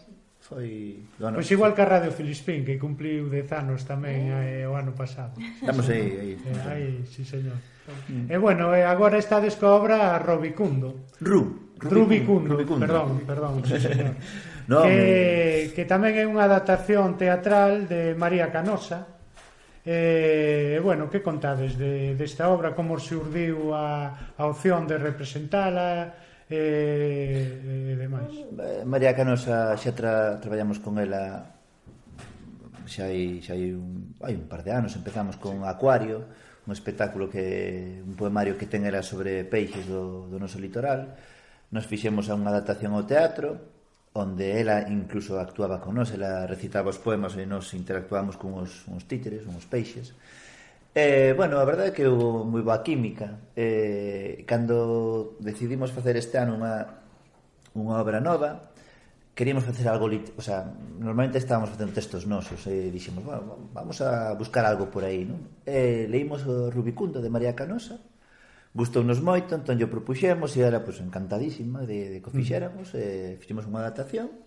foi, 0.42 1.02
bueno, 1.18 1.38
Pois 1.38 1.50
igual 1.50 1.74
que 1.74 1.82
a 1.82 1.88
Radio 1.88 2.10
Filispín 2.10 2.66
que 2.66 2.78
cumpliu 2.78 3.30
10 3.30 3.46
anos 3.62 3.86
tamén 3.86 4.30
eh, 4.42 4.66
o 4.66 4.74
ano 4.74 4.90
pasado. 4.90 5.38
estamos 5.38 5.86
aí, 5.86 6.06
aí. 6.18 6.32
Eh, 6.34 6.66
aí, 6.66 6.90
si 7.06 7.22
señor. 7.22 7.58
Mm. 8.10 8.26
E 8.26 8.36
bueno, 8.42 8.74
eh, 8.74 8.82
agora 8.82 9.22
está 9.22 9.38
descobra 9.38 10.18
Robicundo. 10.18 11.06
Ru, 11.22 11.74
Rubicundo, 11.78 12.58
Rubicundo. 12.58 12.82
perdón, 12.86 13.08
perdón, 13.22 13.54
sí, 13.66 13.78
señor. 13.78 14.14
No, 14.62 14.86
que, 14.86 15.74
que 15.74 15.82
tamén 15.90 16.14
é 16.14 16.22
unha 16.22 16.46
adaptación 16.46 17.18
teatral 17.18 17.90
de 17.90 18.14
María 18.14 18.54
Canosa 18.54 19.21
E, 19.82 20.78
bueno, 20.82 21.10
que 21.10 21.22
contades 21.22 21.74
de, 21.74 22.14
desta 22.14 22.48
obra? 22.54 22.70
Como 22.70 22.94
urdiu 22.94 23.74
a, 23.74 24.34
a 24.38 24.46
opción 24.46 24.86
de 24.86 24.94
representala? 24.94 26.14
Eh, 26.46 27.90
e, 27.90 27.92
e 27.92 27.94
demais? 27.98 28.30
Eh, 28.30 28.86
María 28.86 29.10
Canosa 29.16 29.74
xa 29.74 29.90
tra, 29.90 30.38
traballamos 30.38 30.78
con 30.78 31.02
ela 31.02 31.50
xa 32.86 33.10
hai, 33.10 33.42
xa 33.42 33.58
hai 33.58 33.74
un, 33.74 34.14
hai 34.22 34.34
un 34.38 34.46
par 34.46 34.62
de 34.62 34.70
anos 34.70 34.94
empezamos 34.94 35.34
con 35.40 35.62
sí. 35.62 35.66
Acuario 35.66 36.30
un 36.66 36.72
espectáculo 36.72 37.26
que 37.26 38.02
un 38.06 38.14
poemario 38.14 38.54
que 38.54 38.70
ten 38.70 38.86
era 38.86 39.02
sobre 39.02 39.42
peixes 39.42 39.86
do, 39.90 40.30
do 40.30 40.38
noso 40.38 40.62
litoral 40.62 41.18
nos 41.74 41.88
fixemos 41.88 42.30
a 42.30 42.38
unha 42.38 42.54
adaptación 42.54 42.94
ao 42.94 43.06
teatro 43.08 43.71
onde 44.12 44.60
ela 44.60 44.84
incluso 44.92 45.40
actuaba 45.40 45.80
con 45.80 45.96
nós, 45.96 46.12
ela 46.12 46.44
recitaba 46.44 46.92
os 46.92 47.00
poemas 47.00 47.32
e 47.40 47.48
nós 47.48 47.72
interactuábamos 47.72 48.36
con 48.36 48.52
os, 48.60 48.84
uns 48.88 49.08
títeres, 49.08 49.48
uns 49.48 49.64
peixes. 49.64 50.12
Eh, 50.92 51.32
bueno, 51.32 51.56
a 51.56 51.64
verdade 51.64 51.88
é 51.88 51.94
que 51.96 52.04
houve 52.04 52.44
moi 52.44 52.60
boa 52.60 52.84
química. 52.84 53.40
Eh, 53.56 54.44
cando 54.44 55.40
decidimos 55.40 55.88
facer 55.88 56.20
este 56.20 56.36
ano 56.36 56.60
unha, 56.60 56.84
unha 57.72 57.96
obra 57.96 58.20
nova, 58.20 58.72
queríamos 59.32 59.64
facer 59.64 59.88
algo 59.88 60.04
lit... 60.04 60.36
o 60.36 60.44
sea, 60.44 60.68
normalmente 61.00 61.40
estábamos 61.40 61.72
facendo 61.72 61.96
textos 61.96 62.28
nosos 62.28 62.60
e 62.68 62.92
dixemos, 62.92 63.24
bueno, 63.24 63.72
vamos 63.72 64.04
a 64.04 64.36
buscar 64.36 64.68
algo 64.68 64.92
por 64.92 65.08
aí, 65.08 65.24
non? 65.24 65.40
Eh, 65.64 66.04
leímos 66.12 66.44
o 66.44 66.68
Rubicundo 66.68 67.24
de 67.24 67.32
María 67.32 67.56
Canosa, 67.56 67.96
gustounos 68.72 69.20
moito, 69.20 69.52
entón 69.52 69.76
yo 69.76 69.92
propuxemos 69.92 70.56
e 70.56 70.64
era 70.64 70.80
pois, 70.80 70.98
encantadísima 70.98 71.84
de, 71.84 72.08
de 72.08 72.18
que 72.24 72.28
o 72.28 72.34
fixéramos, 72.34 72.90
mm. 72.92 72.98
e 72.98 73.04
fixemos 73.38 73.68
unha 73.68 73.84
adaptación 73.84 74.41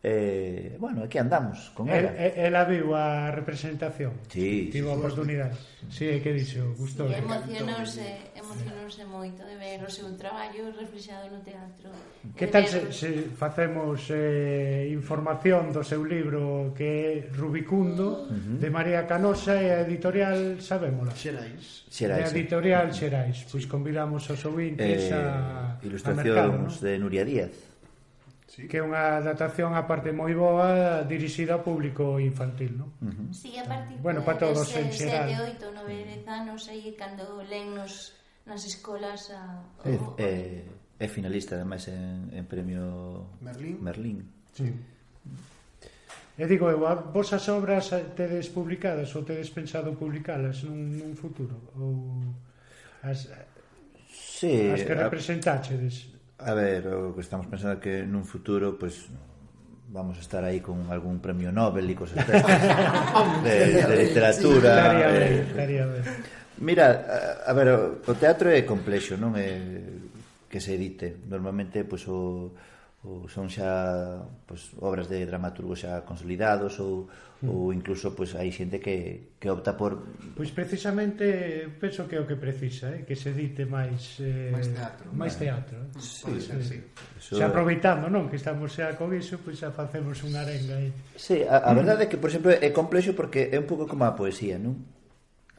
eh, 0.00 0.76
bueno, 0.78 1.02
aquí 1.02 1.18
andamos 1.18 1.70
con 1.74 1.88
ela. 1.88 2.14
El, 2.14 2.54
ela 2.54 2.62
viu 2.62 2.94
a 2.94 3.34
representación. 3.34 4.14
Sí, 4.30 4.70
Tivo 4.70 4.94
sí, 4.94 4.98
oportunidade. 4.98 5.58
Sí, 5.90 6.06
é 6.06 6.22
que 6.22 6.30
dixo, 6.30 6.70
gustou. 6.78 7.10
Sí, 7.10 7.18
emocionouse, 7.18 8.30
emocionouse 8.30 9.02
moito 9.10 9.42
de 9.42 9.58
ver 9.58 9.82
o 9.82 9.90
seu 9.90 10.06
traballo 10.14 10.70
reflexado 10.78 11.26
no 11.34 11.42
teatro. 11.42 11.90
Que 12.38 12.46
tal 12.46 12.62
ver... 12.70 12.94
se, 12.94 12.94
se 12.94 13.10
facemos 13.34 14.06
eh, 14.14 14.86
información 14.94 15.74
do 15.74 15.82
seu 15.82 16.06
libro 16.06 16.70
que 16.78 16.86
é 16.86 17.34
Rubicundo, 17.34 18.22
uh 18.22 18.30
-huh. 18.30 18.62
de 18.62 18.70
María 18.70 19.02
Canosa 19.02 19.58
e 19.58 19.74
a 19.74 19.82
editorial, 19.82 20.62
sabémola. 20.62 21.10
Xerais. 21.10 21.90
Xerais. 21.90 22.22
A 22.22 22.30
editorial 22.30 22.94
Xerais. 22.94 23.50
Pois 23.50 23.66
convidamos 23.66 24.30
aos 24.30 24.46
ouvintes 24.46 25.10
eh, 25.10 25.18
a, 25.18 25.74
a 25.74 26.14
mercado, 26.14 26.54
Ilustracións 26.54 26.78
¿no? 26.78 26.84
de 26.86 26.92
Nuria 27.02 27.26
Díaz 27.26 27.67
sí. 28.58 28.66
que 28.66 28.78
é 28.78 28.82
unha 28.82 29.22
adaptación 29.22 29.78
a 29.78 29.86
parte 29.86 30.10
moi 30.10 30.34
boa 30.34 31.06
dirixida 31.06 31.54
ao 31.54 31.62
público 31.62 32.18
infantil, 32.18 32.74
non? 32.74 32.90
Uh 32.98 33.14
-huh. 33.14 33.30
Sí, 33.30 33.54
a 33.54 33.62
partir 33.62 34.02
bueno, 34.02 34.26
para 34.26 34.42
todos 34.42 34.66
de 34.74 34.82
en 34.82 34.90
xeral. 34.90 35.30
7, 35.30 35.62
8, 35.62 35.78
9, 35.86 36.26
10 36.26 36.26
anos 36.26 36.66
aí 36.66 36.90
cando 36.98 37.38
len 37.46 37.78
nos 37.78 38.18
nas 38.42 38.66
escolas 38.66 39.30
a 39.30 39.62
é, 39.86 39.94
o, 39.94 40.18
é, 40.18 40.66
é 40.98 41.06
finalista 41.06 41.54
ademais 41.54 41.86
en, 41.86 42.34
en 42.34 42.44
premio 42.50 43.38
Merlín. 43.38 43.78
Merlín. 43.78 44.18
Sí. 44.50 44.74
E 46.38 46.46
digo, 46.46 46.70
eu, 46.70 46.82
vosas 47.14 47.46
obras 47.50 47.90
tedes 48.14 48.50
publicadas 48.50 49.14
ou 49.14 49.22
tedes 49.22 49.50
pensado 49.50 49.94
publicalas 49.94 50.66
nun, 50.66 50.98
nun 50.98 51.12
futuro? 51.14 51.74
Ou 51.78 52.34
as, 53.06 53.30
sí, 54.10 54.70
as 54.70 54.82
que 54.82 54.94
representaxedes? 54.94 56.17
A 56.38 56.54
ver, 56.54 56.86
o 56.86 57.14
que 57.14 57.20
estamos 57.20 57.50
pensando 57.50 57.74
é 57.74 57.82
que 57.82 58.06
nun 58.06 58.22
futuro, 58.22 58.78
pois, 58.78 59.10
pues, 59.10 59.90
vamos 59.90 60.14
a 60.18 60.22
estar 60.22 60.46
aí 60.46 60.62
con 60.62 60.86
algún 60.86 61.18
premio 61.18 61.50
Nobel 61.50 61.90
e 61.90 61.98
cosas 61.98 62.22
destas 62.22 62.46
de, 63.46 63.82
de 63.82 63.96
literatura. 64.06 64.70
Sí, 64.70 64.78
estaría 64.78 65.08
eh. 65.10 65.18
ben, 65.18 65.34
estaría 65.50 65.84
ben. 65.90 66.04
Mira, 66.62 66.86
a, 67.46 67.50
a 67.50 67.52
ver, 67.58 67.68
o 68.06 68.14
teatro 68.14 68.54
é 68.54 68.62
complexo, 68.62 69.18
non 69.18 69.34
é 69.34 69.58
que 70.46 70.62
se 70.62 70.78
edite. 70.78 71.26
Normalmente, 71.26 71.82
pois, 71.82 72.06
pues, 72.06 72.14
o 72.14 72.54
ou 73.06 73.30
son 73.30 73.46
xa 73.46 74.26
pois, 74.42 74.74
obras 74.82 75.06
de 75.06 75.22
dramaturgos 75.22 75.86
xa 75.86 76.02
consolidados 76.02 76.82
ou, 76.82 77.06
mm. 77.38 77.46
ou 77.46 77.70
incluso 77.70 78.10
pois, 78.10 78.34
hai 78.34 78.50
xente 78.50 78.82
que, 78.82 79.38
que 79.38 79.46
opta 79.46 79.78
por... 79.78 80.02
Pois 80.34 80.50
precisamente 80.50 81.78
penso 81.78 82.10
que 82.10 82.18
é 82.18 82.20
o 82.20 82.26
que 82.26 82.34
precisa 82.34 82.90
eh? 82.90 83.06
que 83.06 83.14
se 83.14 83.30
dite 83.30 83.70
máis 83.70 84.18
eh, 84.18 84.50
máis 84.50 84.66
teatro, 84.74 85.06
máis 85.14 85.34
teatro 85.38 85.78
eh? 85.78 86.02
sí, 86.02 86.42
ser, 86.42 86.58
sí. 86.58 86.78
Eso... 87.14 87.38
xa 87.38 87.46
aproveitando 87.46 88.10
non 88.10 88.26
que 88.26 88.34
estamos 88.34 88.74
xa 88.74 88.90
con 88.98 89.14
iso 89.14 89.38
pois 89.46 89.62
xa 89.62 89.70
facemos 89.70 90.18
unha 90.26 90.42
arenga 90.42 90.82
aí. 90.82 90.90
Sí, 91.14 91.46
a, 91.46 91.70
a 91.70 91.72
verdade 91.78 92.04
é 92.04 92.08
que 92.10 92.18
por 92.18 92.34
exemplo 92.34 92.50
é 92.50 92.70
complexo 92.74 93.14
porque 93.14 93.46
é 93.54 93.62
un 93.62 93.70
pouco 93.70 93.86
como 93.86 94.10
a 94.10 94.18
poesía 94.18 94.58
non? 94.58 94.74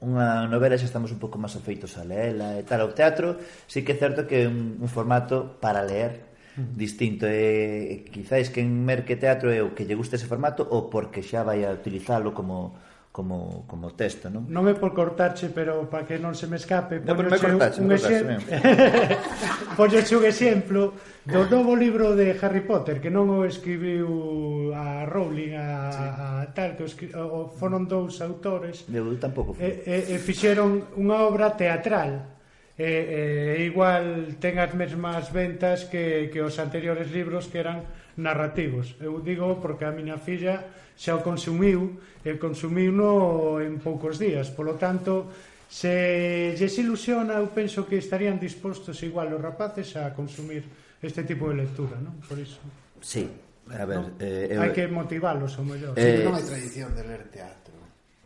unha 0.03 0.43
novela 0.51 0.75
xa 0.75 0.91
estamos 0.91 1.07
un 1.15 1.23
pouco 1.23 1.39
máis 1.39 1.55
afeitos 1.55 1.95
a 1.95 2.03
leela 2.03 2.59
e 2.59 2.67
tal, 2.67 2.83
o 2.83 2.91
teatro 2.91 3.39
sí 3.63 3.87
que 3.87 3.95
é 3.95 3.97
certo 3.99 4.27
que 4.27 4.43
é 4.43 4.51
un, 4.51 4.75
un 4.83 4.89
formato 4.91 5.55
para 5.63 5.87
leer 5.87 6.28
distinto 6.75 7.23
e 7.25 8.03
quizáis 8.11 8.51
que 8.51 8.59
en 8.59 8.71
Merque 8.83 9.15
Teatro 9.15 9.49
é 9.49 9.63
o 9.63 9.71
que 9.71 9.87
lle 9.87 9.95
gusta 9.95 10.19
ese 10.19 10.27
formato 10.27 10.67
ou 10.67 10.91
porque 10.91 11.23
xa 11.23 11.47
vai 11.47 11.63
a 11.63 11.71
utilizalo 11.71 12.35
como 12.35 12.75
como, 13.11 13.65
como 13.67 13.91
texto, 13.97 14.29
non? 14.29 14.45
Non 14.47 14.69
é 14.69 14.77
por 14.77 14.93
cortarche, 14.93 15.49
pero 15.49 15.89
para 15.89 16.05
que 16.05 16.21
non 16.21 16.37
se 16.37 16.45
me 16.45 16.61
escape, 16.61 17.01
no, 17.01 17.17
ponloche 17.17 17.81
un, 17.81 17.89
un 17.89 17.91
exemplo. 17.91 18.37
un 20.21 20.25
exemplo 20.29 20.81
do 21.25 21.41
novo 21.49 21.73
libro 21.73 22.13
de 22.13 22.37
Harry 22.37 22.61
Potter, 22.61 23.01
que 23.01 23.09
non 23.09 23.27
o 23.33 23.49
escribiu 23.49 24.71
a 24.71 25.09
Rowling, 25.09 25.57
a, 25.57 25.67
sí. 25.89 26.05
a 26.05 26.47
tal, 26.53 26.77
que 26.77 26.85
o, 26.85 26.89
escri... 26.89 27.07
o 27.11 27.49
foron 27.49 27.89
dous 27.89 28.21
autores. 28.21 28.85
Eu 28.87 29.09
tampouco 29.17 29.57
fui. 29.57 29.67
E, 29.67 29.83
e, 29.83 30.13
e 30.13 30.15
fixeron 30.21 30.93
unha 30.95 31.25
obra 31.25 31.57
teatral 31.57 32.38
e, 32.79 33.59
e 33.59 33.67
igual 33.67 34.39
ten 34.39 34.55
as 34.55 34.71
mesmas 34.71 35.27
ventas 35.35 35.91
que, 35.91 36.31
que 36.31 36.39
os 36.39 36.55
anteriores 36.63 37.11
libros 37.11 37.51
que 37.51 37.59
eran 37.59 37.83
narrativos. 38.15 38.95
Eu 39.03 39.19
digo 39.19 39.59
porque 39.59 39.83
a 39.83 39.91
miña 39.91 40.15
filla 40.15 40.63
xa 40.95 41.19
o 41.19 41.21
consumiu 41.21 41.99
e 42.23 42.39
consumiu 42.39 42.95
no 42.95 43.59
en 43.59 43.83
poucos 43.83 44.15
días. 44.15 44.47
Polo 44.55 44.79
tanto, 44.79 45.27
se 45.67 46.55
lles 46.55 46.73
ilusiona, 46.79 47.43
eu 47.43 47.51
penso 47.51 47.83
que 47.83 47.99
estarían 47.99 48.39
dispostos 48.39 48.95
igual 49.03 49.27
os 49.35 49.43
rapaces 49.43 49.99
a 49.99 50.15
consumir 50.15 50.63
este 51.03 51.27
tipo 51.27 51.51
de 51.51 51.67
lectura, 51.67 51.99
non? 51.99 52.15
Por 52.23 52.39
iso. 52.39 52.63
Sí, 53.03 53.27
a 53.75 53.83
ver... 53.83 53.99
No? 53.99 54.15
Eh, 54.23 54.55
eu... 54.55 54.59
Hai 54.63 54.71
que 54.71 54.87
motivalos, 54.87 55.55
o 55.59 55.67
mellor. 55.67 55.99
Eh... 55.99 56.23
Non 56.23 56.35
hai 56.35 56.47
tradición 56.47 56.95
de 56.95 57.03
ler 57.03 57.27
teatro. 57.27 57.68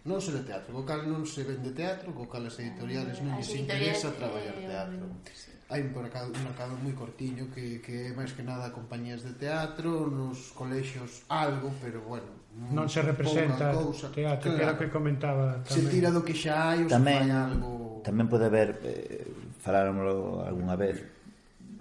Non 0.03 0.19
se 0.19 0.35
de 0.35 0.43
teatro, 0.43 0.75
co 0.75 0.83
cal 0.83 1.07
non 1.07 1.23
se 1.23 1.47
vende 1.47 1.71
teatro, 1.71 2.11
co 2.11 2.27
cal 2.27 2.43
as 2.43 2.59
editoriales 2.59 3.23
non 3.23 3.39
lles 3.39 3.55
interesa 3.55 4.11
traballar 4.11 4.51
teatro. 4.59 5.07
Sí. 5.31 5.55
Hai 5.71 5.79
un 5.79 5.95
mercado, 5.95 6.27
un 6.27 6.43
mercado 6.43 6.75
moi 6.75 6.91
cortiño 6.91 7.47
que, 7.55 7.79
que 7.79 8.11
é 8.11 8.13
máis 8.13 8.35
que 8.35 8.43
nada 8.43 8.75
compañías 8.75 9.23
de 9.23 9.31
teatro, 9.39 10.11
nos 10.11 10.51
colexios 10.51 11.23
algo, 11.31 11.71
pero 11.79 12.03
bueno, 12.03 12.27
non 12.75 12.91
se 12.91 12.99
representa 12.99 13.71
cousa, 13.71 14.11
teatro, 14.11 14.51
claro. 14.51 14.59
que 14.59 14.63
era 14.67 14.73
que 14.75 14.91
comentaba 14.91 15.63
tamén. 15.63 15.71
Se 15.71 15.81
tira 15.87 16.11
do 16.11 16.19
que 16.19 16.35
xa 16.35 16.75
hai 16.75 16.83
ou 16.83 16.91
tamén, 16.91 17.23
se 17.23 17.31
fai 17.31 17.31
algo. 17.31 17.71
Tamén 18.03 18.27
pode 18.27 18.51
haber 18.51 18.83
eh, 18.83 19.23
falámoslo 19.63 20.43
algunha 20.43 20.75
vez 20.75 20.99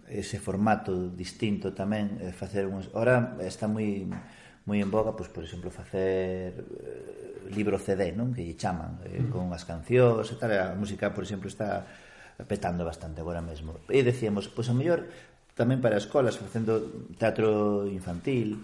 ese 0.07 0.39
formato 0.39 1.11
distinto 1.11 1.75
tamén 1.75 2.23
eh, 2.23 2.31
facer 2.31 2.71
uns... 2.71 2.87
Ora 2.95 3.35
está 3.43 3.67
moi 3.67 4.07
moi 4.63 4.79
en 4.79 4.95
boga, 4.95 5.11
pois, 5.19 5.27
por 5.27 5.43
exemplo, 5.43 5.75
facer 5.75 6.55
eh, 6.55 7.32
libro 7.53 7.77
CD, 7.79 8.17
non? 8.17 8.33
Que 8.33 8.43
lle 8.43 8.57
chaman, 8.57 9.05
eh, 9.07 9.23
mm. 9.23 9.31
con 9.31 9.49
as 9.53 9.63
cancións 9.69 10.27
e 10.33 10.37
tal, 10.41 10.53
a 10.57 10.75
música, 10.75 11.13
por 11.13 11.23
exemplo, 11.25 11.47
está 11.47 11.87
petando 12.49 12.83
bastante 12.85 13.21
agora 13.21 13.45
mesmo. 13.45 13.85
E 13.93 14.03
decíamos, 14.03 14.49
pois 14.49 14.69
a 14.69 14.75
mellor 14.75 15.07
tamén 15.53 15.85
para 15.85 16.01
escolas 16.01 16.41
facendo 16.41 16.81
teatro 17.21 17.85
infantil, 17.85 18.57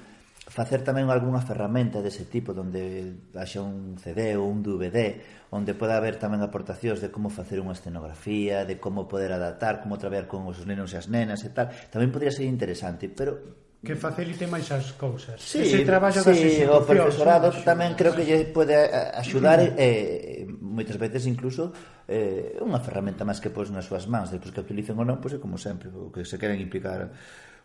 facer 0.48 0.80
tamén 0.80 1.12
algunha 1.12 1.44
ferramenta 1.44 2.00
dese 2.00 2.24
tipo 2.24 2.56
onde 2.56 3.28
haxa 3.36 3.60
un 3.60 4.00
CD 4.00 4.32
ou 4.40 4.48
un 4.48 4.64
DVD 4.64 5.20
onde 5.52 5.76
poda 5.76 6.00
haber 6.00 6.16
tamén 6.16 6.40
aportacións 6.40 7.04
de 7.04 7.12
como 7.12 7.28
facer 7.28 7.60
unha 7.60 7.76
escenografía 7.76 8.64
de 8.64 8.80
como 8.80 9.04
poder 9.04 9.36
adaptar, 9.36 9.84
como 9.84 10.00
traballar 10.00 10.24
con 10.24 10.48
os 10.48 10.64
nenos 10.64 10.96
e 10.96 10.98
as 10.98 11.12
nenas 11.12 11.44
e 11.44 11.52
tal 11.52 11.68
tamén 11.92 12.08
podría 12.08 12.32
ser 12.32 12.48
interesante 12.48 13.12
pero 13.12 13.67
que 13.78 13.94
facilite 13.94 14.50
máis 14.50 14.66
as 14.74 14.90
cousas. 14.98 15.38
Sí, 15.38 15.62
Ese 15.62 15.86
traballo 15.86 16.18
das 16.18 16.34
sí, 16.34 16.66
o 16.66 16.82
profesorado 16.82 17.54
¿no? 17.54 17.62
tamén 17.62 17.94
creo 17.94 18.10
que 18.10 18.26
lle 18.26 18.50
pode 18.50 18.74
eh, 18.74 18.90
axudar 19.14 19.62
eh, 19.62 20.50
moitas 20.58 20.98
veces 20.98 21.30
incluso 21.30 21.70
eh, 22.10 22.58
unha 22.58 22.82
ferramenta 22.82 23.22
máis 23.22 23.38
que 23.38 23.54
pos 23.54 23.70
nas 23.70 23.86
súas 23.86 24.10
mans, 24.10 24.34
depois 24.34 24.50
que 24.50 24.58
utilicen 24.66 24.98
ou 24.98 25.06
non, 25.06 25.22
pois 25.22 25.34
é 25.34 25.38
como 25.38 25.54
sempre, 25.54 25.94
o 25.94 26.10
que 26.10 26.26
se 26.26 26.34
queren 26.42 26.58
implicar 26.58 27.06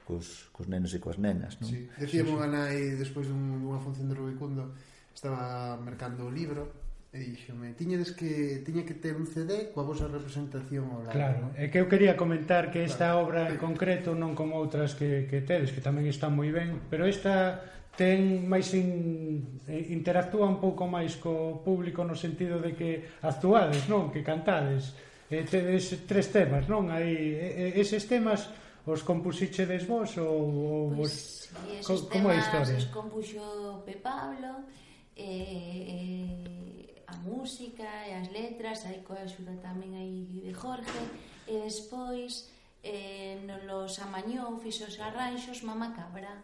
cos, 0.06 0.54
cos 0.54 0.70
nenos 0.70 0.94
e 0.94 1.02
coas 1.02 1.18
nenas. 1.18 1.58
Non? 1.58 1.74
Sí. 1.74 1.90
Decíamos 1.98 2.30
sí, 2.30 2.38
sí. 2.38 2.38
unha 2.38 2.50
nai 2.50 2.78
despois 2.94 3.26
dunha 3.26 3.82
función 3.82 4.06
de 4.06 4.14
Rubicundo 4.14 4.70
estaba 5.10 5.74
mercando 5.82 6.30
o 6.30 6.32
libro 6.34 6.83
E 7.14 7.22
díxome, 7.22 7.78
tiñedes 7.78 8.10
que 8.18 8.66
tiña 8.66 8.82
que 8.82 8.98
ter 8.98 9.14
un 9.14 9.30
CD 9.30 9.70
coa 9.70 9.86
vosa 9.86 10.10
representación 10.10 10.90
ao 10.90 11.06
lado. 11.06 11.14
Claro, 11.14 11.38
non? 11.46 11.54
é 11.54 11.70
que 11.70 11.78
eu 11.78 11.86
quería 11.86 12.18
comentar 12.18 12.74
que 12.74 12.82
esta 12.82 13.14
claro. 13.14 13.30
obra 13.30 13.42
en 13.54 13.62
concreto 13.62 14.18
non 14.18 14.34
como 14.34 14.58
outras 14.58 14.98
que, 14.98 15.30
que 15.30 15.46
tedes, 15.46 15.70
que 15.70 15.78
tamén 15.78 16.10
está 16.10 16.34
moi 16.34 16.50
ben, 16.50 16.90
pero 16.90 17.06
esta 17.06 17.62
ten 17.94 18.50
máis 18.50 18.74
in, 18.74 19.62
eh, 19.70 19.94
interactúa 19.94 20.50
un 20.50 20.58
pouco 20.58 20.90
máis 20.90 21.14
co 21.22 21.62
público 21.62 22.02
no 22.02 22.18
sentido 22.18 22.58
de 22.58 22.74
que 22.74 23.06
actuades, 23.22 23.86
non? 23.86 24.10
Que 24.10 24.26
cantades. 24.26 24.98
E 25.30 25.46
tedes 25.46 25.94
tres 26.10 26.34
temas, 26.34 26.66
non? 26.66 26.90
Aí 26.90 27.14
eses 27.78 28.10
temas 28.10 28.50
os 28.90 29.06
compusichedes 29.06 29.86
vos 29.86 30.18
ou, 30.18 30.90
ou 30.90 30.98
pues, 30.98 31.46
vos... 31.78 31.94
Sí, 31.94 32.10
como 32.10 32.34
é 32.34 32.36
a 32.36 32.42
historia? 32.42 32.74
Os 32.74 32.90
compuxo 32.90 33.86
Pe 33.86 34.02
Pablo, 34.02 34.66
eh, 35.14 36.50
eh 36.50 36.53
música 37.24 37.88
e 38.10 38.12
as 38.22 38.28
letras, 38.30 38.86
hai 38.86 39.00
coa 39.08 39.24
axuda 39.24 39.56
tamén 39.64 39.96
aí 39.96 40.28
de 40.28 40.52
Jorge, 40.52 41.02
e 41.48 41.56
despois 41.64 42.52
eh, 42.84 43.40
no 43.48 43.56
los 43.70 43.98
amañou, 44.06 44.60
fixo 44.60 44.84
os 44.92 45.00
arranxos, 45.00 45.64
Mama 45.64 45.96
Cabra, 45.96 46.44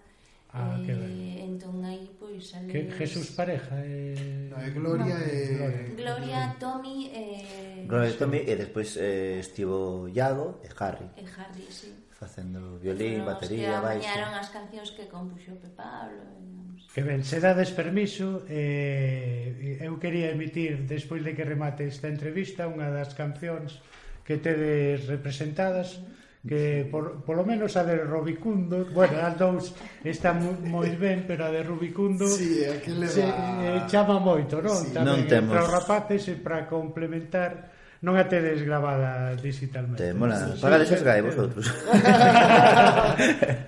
Ah, 0.52 0.78
eh, 0.82 0.86
que 0.86 0.94
ben. 0.98 1.14
Entón 1.46 1.78
aí 1.86 2.10
pois 2.18 2.42
sale 2.42 2.74
Que 2.74 2.90
Jesús 2.90 3.38
Pareja 3.38 3.78
e 3.86 4.18
eh... 4.18 4.50
no, 4.50 4.58
é 4.58 4.70
Gloria 4.74 5.14
no. 5.14 5.30
Eh, 5.30 5.94
e 5.94 5.94
Gloria, 5.94 6.42
Tommy 6.58 7.14
e 7.14 7.26
eh... 7.38 7.86
Gloria 7.86 8.18
Tommy 8.18 8.42
e 8.42 8.54
despois 8.58 8.98
eh, 8.98 9.38
estivo 9.38 10.10
Iago 10.10 10.58
e 10.66 10.70
Harry. 10.82 11.06
E 11.22 11.26
Harry, 11.38 11.70
sí. 11.70 11.94
Facendo 12.10 12.82
violín, 12.82 13.22
Pero 13.22 13.30
batería, 13.30 13.78
baixo. 13.78 14.10
Pero 14.10 14.26
as 14.34 14.50
cancións 14.50 14.90
que 14.98 15.06
compuxo 15.06 15.54
Pepe 15.62 15.70
Pablo. 15.78 16.18
Eh, 16.18 16.82
e... 16.82 16.94
Que 16.98 17.06
ben, 17.06 17.22
se 17.22 17.38
dades 17.38 17.70
permiso, 17.70 18.42
eh, 18.50 19.78
eu 19.86 20.02
quería 20.02 20.34
emitir, 20.34 20.90
despois 20.90 21.22
de 21.22 21.38
que 21.38 21.46
remate 21.46 21.86
esta 21.86 22.10
entrevista, 22.10 22.66
unha 22.66 22.90
das 22.90 23.14
cancións 23.14 23.86
que 24.26 24.42
tedes 24.42 25.06
representadas, 25.06 26.02
mm 26.02 26.10
-hmm 26.10 26.19
que 26.48 26.88
por, 26.90 27.20
polo 27.28 27.44
menos 27.44 27.76
a 27.76 27.84
de 27.84 28.00
Rubicundo, 28.00 28.88
bueno, 28.96 29.20
as 29.20 29.36
dous 29.36 29.76
están 30.08 30.40
moi 30.72 30.88
ben, 30.96 31.28
pero 31.28 31.44
a 31.44 31.52
de 31.52 31.68
Rubicundo 31.68 32.24
sí, 32.32 32.64
va... 32.64 32.80
se, 33.12 33.28
eh, 33.28 33.84
chama 33.92 34.24
moito, 34.24 34.64
non? 34.64 34.80
Sí, 34.80 34.96
Tamén 34.96 35.04
non 35.04 35.20
temos... 35.28 35.52
para 35.52 35.68
os 35.68 35.72
rapaces 35.84 36.24
e 36.32 36.40
para 36.40 36.64
complementar 36.72 37.76
non 38.00 38.16
a 38.16 38.24
tedes 38.32 38.64
gravada 38.64 39.36
digitalmente. 39.36 40.00
Témola, 40.00 40.56
sí, 40.56 40.64
pagades 40.64 40.88
sí, 40.88 40.96
os 40.96 41.04
gai 41.04 41.20
vosotros. 41.20 41.68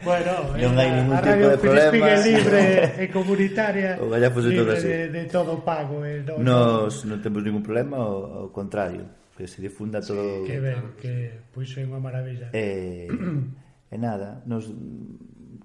bueno, 0.07 0.31
non 0.55 0.71
hai 0.79 0.89
ningún 0.95 1.19
tipo 1.19 1.51
de 1.51 1.59
problema. 1.59 2.07
A 2.07 2.23
libre 2.23 2.63
e 3.03 3.11
comunitaria. 3.11 3.99
O 3.99 4.07
galla 4.07 4.31
fose 4.31 4.55
todo 4.55 4.71
así. 4.71 4.87
De, 4.87 5.11
de 5.11 5.23
todo 5.27 5.59
pago, 5.59 6.07
eh, 6.07 6.23
non. 6.23 6.39
Nos 6.39 7.03
non 7.03 7.19
temos 7.19 7.43
ningún 7.43 7.67
problema, 7.67 7.99
ao 7.99 8.47
contrario 8.55 9.19
que 9.41 9.47
se 9.47 9.61
difunda 9.61 10.01
todo. 10.01 10.45
Sí, 10.45 10.51
que 10.51 10.59
ben, 10.59 10.93
que 11.01 11.13
pois 11.49 11.73
é 11.73 11.81
unha 11.81 11.97
maravilla. 11.97 12.53
E, 12.53 13.09
eh, 13.09 13.93
e 13.93 13.97
nada, 13.97 14.45
nos 14.45 14.69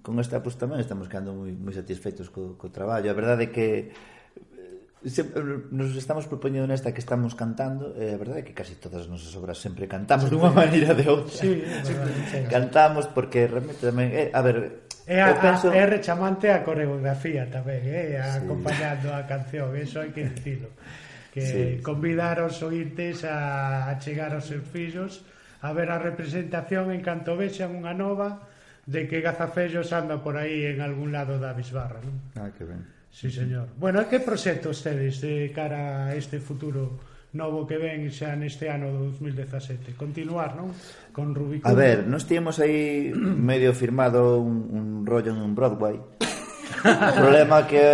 con 0.01 0.17
esta 0.17 0.41
pues, 0.41 0.57
tamén 0.57 0.81
estamos 0.81 1.13
quedando 1.13 1.37
moi 1.37 1.53
moi 1.53 1.77
satisfeitos 1.77 2.33
co, 2.33 2.57
co 2.57 2.73
traballo. 2.73 3.13
A 3.13 3.17
verdade 3.17 3.47
é 3.47 3.51
que 3.53 3.93
eh, 3.93 5.13
sempre, 5.13 5.69
nos 5.69 5.93
estamos 5.93 6.25
propoñendo 6.25 6.65
nesta 6.65 6.97
que 6.97 7.05
estamos 7.05 7.37
cantando 7.37 7.93
e 8.01 8.17
a 8.17 8.19
verdade 8.19 8.41
é 8.41 8.45
que 8.49 8.57
casi 8.57 8.81
todas 8.81 9.05
as 9.05 9.09
nosas 9.13 9.29
obras 9.37 9.61
sempre 9.61 9.85
cantamos 9.85 10.33
dunha 10.33 10.49
maneira 10.49 10.97
de 10.97 11.05
outra 11.05 11.37
sí, 11.37 11.61
verdade, 11.61 12.49
cantamos 12.49 13.05
porque 13.13 13.45
realmente 13.45 13.85
tamén 13.85 14.09
eh, 14.17 14.33
a 14.33 14.41
ver 14.41 14.89
É, 15.07 15.23
a, 15.23 15.39
penso... 15.39 15.71
é 15.71 15.87
rechamante 15.87 16.51
a 16.51 16.67
coreografía 16.67 17.47
tamén, 17.47 17.79
eh? 17.87 18.19
acompañando 18.19 18.27
sí. 18.27 18.43
acompañando 18.43 19.07
a 19.15 19.23
canción, 19.23 19.71
eso 19.79 20.03
hai 20.03 20.11
que 20.11 20.27
dicilo. 20.27 20.67
que 21.37 21.45
sí. 21.45 21.83
convidar 21.85 22.41
os 22.41 22.65
ointes 22.65 23.21
a, 23.29 23.93
a 23.93 24.01
chegar 24.01 24.33
aos 24.33 24.49
seus 24.49 24.65
fillos 24.65 25.21
a 25.61 25.77
ver 25.77 25.93
a 25.93 26.01
representación 26.01 26.89
en 26.89 27.05
canto 27.05 27.37
vexan 27.37 27.77
unha 27.77 27.93
nova 27.93 28.41
de 28.89 29.05
que 29.05 29.21
Gazafellos 29.21 29.93
anda 29.93 30.25
por 30.25 30.41
aí 30.41 30.65
en 30.65 30.81
algún 30.81 31.13
lado 31.13 31.37
da 31.37 31.53
bisbarra, 31.53 32.01
non? 32.01 32.17
Ah, 32.41 32.49
que 32.57 32.65
ben. 32.65 32.81
Sí, 33.13 33.29
señor. 33.29 33.69
Bueno, 33.77 34.01
e 34.01 34.09
que 34.09 34.25
proxectos 34.25 34.81
tedes 34.81 35.21
de 35.21 35.53
cara 35.53 36.09
a 36.09 36.17
este 36.17 36.41
futuro 36.41 36.97
novo 37.37 37.69
que 37.69 37.77
ven 37.77 38.09
xa 38.09 38.33
neste 38.33 38.73
ano 38.73 39.13
2017? 39.13 39.93
Continuar, 39.93 40.57
non? 40.57 40.73
Con 41.13 41.37
Rubicón. 41.37 41.69
A 41.69 41.77
ver, 41.77 42.09
nós 42.09 42.25
tínhamos 42.25 42.57
aí 42.65 43.13
medio 43.13 43.77
firmado 43.77 44.41
un, 44.41 44.73
un 44.73 44.87
rollo 45.05 45.37
en 45.37 45.53
Broadway 45.53 46.01
o 46.85 47.13
problema 47.17 47.67
que 47.67 47.85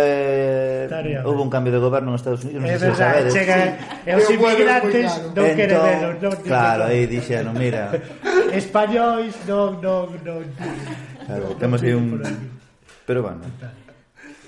Estaría 0.85 1.23
houve 1.23 1.41
un 1.41 1.51
cambio 1.51 1.71
de 1.73 1.79
goberno 1.79 2.11
nos 2.11 2.21
Estados 2.21 2.43
Unidos, 2.43 2.63
non 2.63 2.69
sei 2.75 2.91
se 2.91 2.99
sabedes. 2.99 3.31
Chega, 3.33 3.55
e 4.03 4.11
os 4.17 4.25
Pero 4.27 4.39
bueno, 4.39 4.57
imigrantes 4.59 5.11
moi 5.23 5.33
non 5.33 5.47
entón, 5.55 5.83
velos, 5.83 6.15
non. 6.19 6.33
Claro, 6.43 6.81
aí 6.91 7.01
dixeron, 7.07 7.53
mira, 7.55 7.91
Españois, 8.61 9.35
non, 9.47 9.79
non, 9.79 10.07
non. 10.23 10.43
claro, 11.25 11.45
temos 11.55 11.79
aí 11.79 11.93
un 11.95 12.19
Pero 13.05 13.21
bueno. 13.23 13.41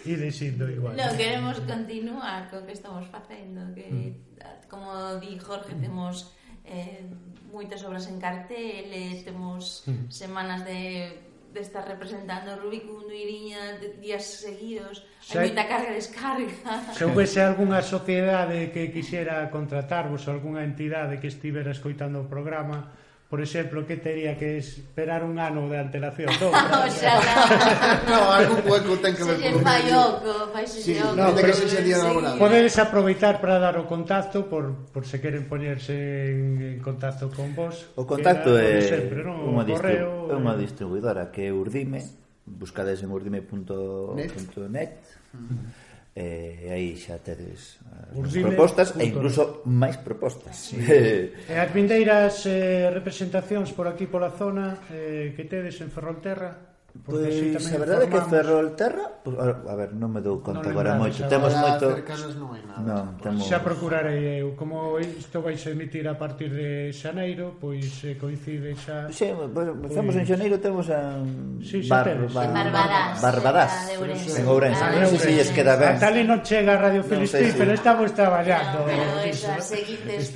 E 0.05 0.15
dicindo 0.15 0.69
igual. 0.69 0.93
Non 0.93 1.17
queremos 1.17 1.57
continuar 1.65 2.47
co 2.53 2.61
que 2.61 2.77
estamos 2.77 3.09
facendo, 3.09 3.73
que 3.73 3.89
mm. 3.89 4.69
como 4.69 5.17
di 5.17 5.35
Jorge, 5.41 5.73
temos 5.81 6.29
eh, 6.61 7.01
moitas 7.49 7.81
obras 7.83 8.05
en 8.05 8.21
cartel, 8.21 8.93
temos 9.25 9.81
mm. 9.89 10.13
semanas 10.13 10.61
de 10.61 11.09
de 11.55 11.61
estar 11.61 11.87
representando 11.87 12.59
Rubik 12.59 12.83
un 12.91 13.07
Iriña 13.07 13.79
días 14.03 14.43
seguidos, 14.43 15.07
hai 15.31 15.47
moita 15.47 15.63
carga 15.63 15.95
e 15.95 16.03
descarga. 16.03 16.51
Se 16.91 17.07
houvese 17.07 17.39
algunha 17.39 17.79
sociedade 17.79 18.75
que 18.75 18.91
quixera 18.91 19.47
contratarvos, 19.47 20.27
algunha 20.27 20.67
entidade 20.67 21.15
que 21.23 21.31
estivera 21.31 21.71
escoitando 21.71 22.19
o 22.19 22.27
programa, 22.27 22.91
por 23.35 23.43
exemplo, 23.43 23.85
que 23.85 23.97
tería 23.97 24.39
que 24.39 24.55
esperar 24.63 25.19
un 25.21 25.35
ano 25.39 25.67
de 25.67 25.77
antelación. 25.77 26.31
No, 26.39 26.87
Oxalá. 26.87 27.99
no, 28.07 28.31
algún 28.31 28.63
hueco 28.63 28.95
ten 29.03 29.11
que 29.11 29.27
ver 29.27 29.51
con 29.51 29.59
Faioco, 29.59 30.55
faise 30.55 30.79
sí, 30.79 30.95
no, 30.95 31.35
pero, 31.35 31.51
que 31.51 31.67
se 31.67 31.83
día 31.83 31.99
sí. 31.99 32.39
Podedes 32.39 32.79
aproveitar 32.79 33.43
para 33.43 33.59
dar 33.59 33.75
o 33.75 33.83
contacto 33.83 34.47
por, 34.47 34.87
por 34.95 35.03
se 35.03 35.19
queren 35.19 35.51
poñerse 35.51 36.31
en, 36.31 36.79
en 36.79 36.79
contacto 36.79 37.27
con 37.27 37.51
vos. 37.51 37.91
O 37.99 38.07
contacto 38.07 38.55
era, 38.55 38.79
é 38.79 38.87
sempre, 38.87 39.19
no, 39.27 39.51
unha, 39.51 39.67
correo, 39.67 40.31
é 40.31 40.35
unha 40.39 40.55
eh. 40.55 40.63
distribuidora 40.63 41.27
que 41.27 41.43
é 41.43 41.51
Urdime, 41.51 42.07
buscades 42.47 43.03
en 43.03 43.11
urdime.net. 43.11 44.95
Uh 45.35 45.83
Eh, 46.15 46.71
aí 46.71 46.95
xa 46.95 47.19
tedes 47.19 47.75
eh, 47.91 48.15
Urdime, 48.15 48.55
propostas 48.55 48.95
e 48.95 49.11
incluso 49.11 49.67
máis 49.67 49.99
propostas. 49.99 50.71
Sí. 50.71 50.79
e 50.79 51.35
eh, 51.51 51.59
as 51.59 51.67
vindeiras 51.75 52.47
eh, 52.47 52.87
representacións 52.87 53.75
por 53.75 53.91
aquí 53.91 54.07
pola 54.07 54.31
zona 54.31 54.79
eh, 54.95 55.35
que 55.35 55.43
tedes 55.43 55.75
en 55.83 55.91
Ferrolterra? 55.91 56.74
Pois 57.03 57.27
a 57.27 57.77
verdade 57.77 58.05
é 58.05 58.09
que 58.09 58.21
Ferrolterra 58.31 59.19
pues, 59.19 59.35
A 59.35 59.75
ver, 59.75 59.91
non 59.91 60.15
me 60.15 60.23
dou 60.23 60.39
conta 60.39 60.63
non 60.63 60.71
agora 60.71 60.95
moito. 60.95 61.27
Temos 61.27 61.51
moito 61.51 61.91
non, 61.91 62.55
nada, 62.71 62.79
non, 62.79 63.19
temos... 63.19 63.43
Xa 63.43 63.59
procurarei 63.59 64.39
eu. 64.39 64.55
Como 64.55 64.95
isto 65.03 65.43
vai 65.43 65.59
se 65.59 65.75
emitir 65.75 66.07
a 66.07 66.15
partir 66.15 66.55
de 66.55 66.95
xaneiro 66.95 67.59
Pois 67.59 67.83
eh, 68.07 68.15
coincide 68.15 68.79
xa 68.79 69.11
Si, 69.11 69.27
sí, 69.27 69.27
estamos 69.27 70.15
en 70.15 70.23
pois- 70.23 70.29
xaneiro 70.31 70.55
Temos 70.63 70.87
a 70.87 71.19
sí, 71.59 71.83
sí, 71.83 71.89
bar, 71.91 72.07
Barbarás 72.31 73.19
Barbarás 73.19 73.73
En 73.91 74.47
Ourense. 74.47 74.79
Ah, 74.79 74.95
non 74.95 75.11
sei 75.11 75.19
se 75.19 75.31
lles 75.35 75.49
queda 75.51 75.75
ben. 75.75 75.99
A 75.99 76.01
tal 76.01 76.15
non 76.23 76.39
chega 76.47 76.79
a 76.79 76.79
Radio 76.79 77.03
Filistí 77.03 77.51
Pero 77.59 77.75
estamos 77.75 78.07
traballando. 78.15 78.87
Pero 78.87 79.03
esa, 79.27 79.59
seguites 79.59 80.31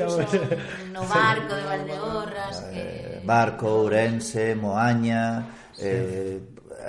No 0.92 1.08
barco 1.08 1.56
de 1.56 1.64
Valdeorras 1.64 2.58
que 2.68 2.84
eh, 2.84 3.22
Barco, 3.24 3.88
Ourense, 3.88 4.60
Moaña 4.60 5.56
eh, 5.80 6.40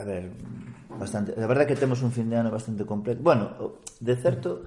a 0.01 0.05
ver, 0.05 0.33
bastante, 0.89 1.37
a 1.37 1.47
verdade 1.47 1.69
que 1.69 1.77
temos 1.77 2.01
un 2.01 2.11
fin 2.11 2.33
de 2.33 2.41
ano 2.41 2.49
bastante 2.49 2.89
completo. 2.89 3.21
Bueno, 3.21 3.77
de 4.01 4.17
certo, 4.17 4.65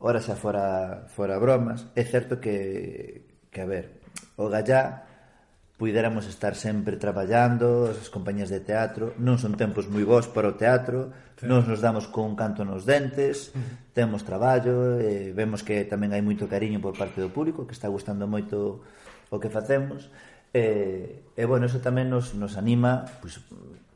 ora 0.00 0.24
xa 0.24 0.34
fora 0.34 1.04
fora 1.12 1.36
bromas, 1.36 1.92
é 1.92 2.02
certo 2.08 2.40
que 2.40 3.28
que 3.52 3.60
a 3.60 3.68
ver, 3.68 4.00
o 4.40 4.48
Gallá 4.48 5.04
puidéramos 5.76 6.26
estar 6.26 6.54
sempre 6.54 6.96
traballando, 6.96 7.90
as 7.90 8.08
compañías 8.08 8.48
de 8.48 8.62
teatro, 8.64 9.12
non 9.20 9.36
son 9.36 9.58
tempos 9.58 9.90
moi 9.92 10.06
bons 10.08 10.30
para 10.30 10.48
o 10.48 10.56
teatro, 10.56 11.12
sí. 11.36 11.44
nos 11.44 11.68
nos 11.68 11.84
damos 11.84 12.08
con 12.08 12.32
un 12.32 12.36
canto 12.38 12.64
nos 12.64 12.88
dentes, 12.88 13.52
temos 13.92 14.24
traballo, 14.24 14.96
e 15.02 15.36
vemos 15.36 15.60
que 15.60 15.84
tamén 15.84 16.16
hai 16.16 16.22
moito 16.24 16.48
cariño 16.48 16.80
por 16.80 16.96
parte 16.96 17.20
do 17.20 17.28
público, 17.28 17.68
que 17.68 17.76
está 17.76 17.92
gustando 17.92 18.24
moito 18.30 18.80
o 19.28 19.36
que 19.36 19.52
facemos, 19.52 20.08
e, 20.54 21.26
e 21.34 21.42
bueno, 21.50 21.66
eso 21.66 21.82
tamén 21.82 22.08
nos, 22.08 22.32
nos 22.38 22.54
anima, 22.54 23.08
pois, 23.18 23.42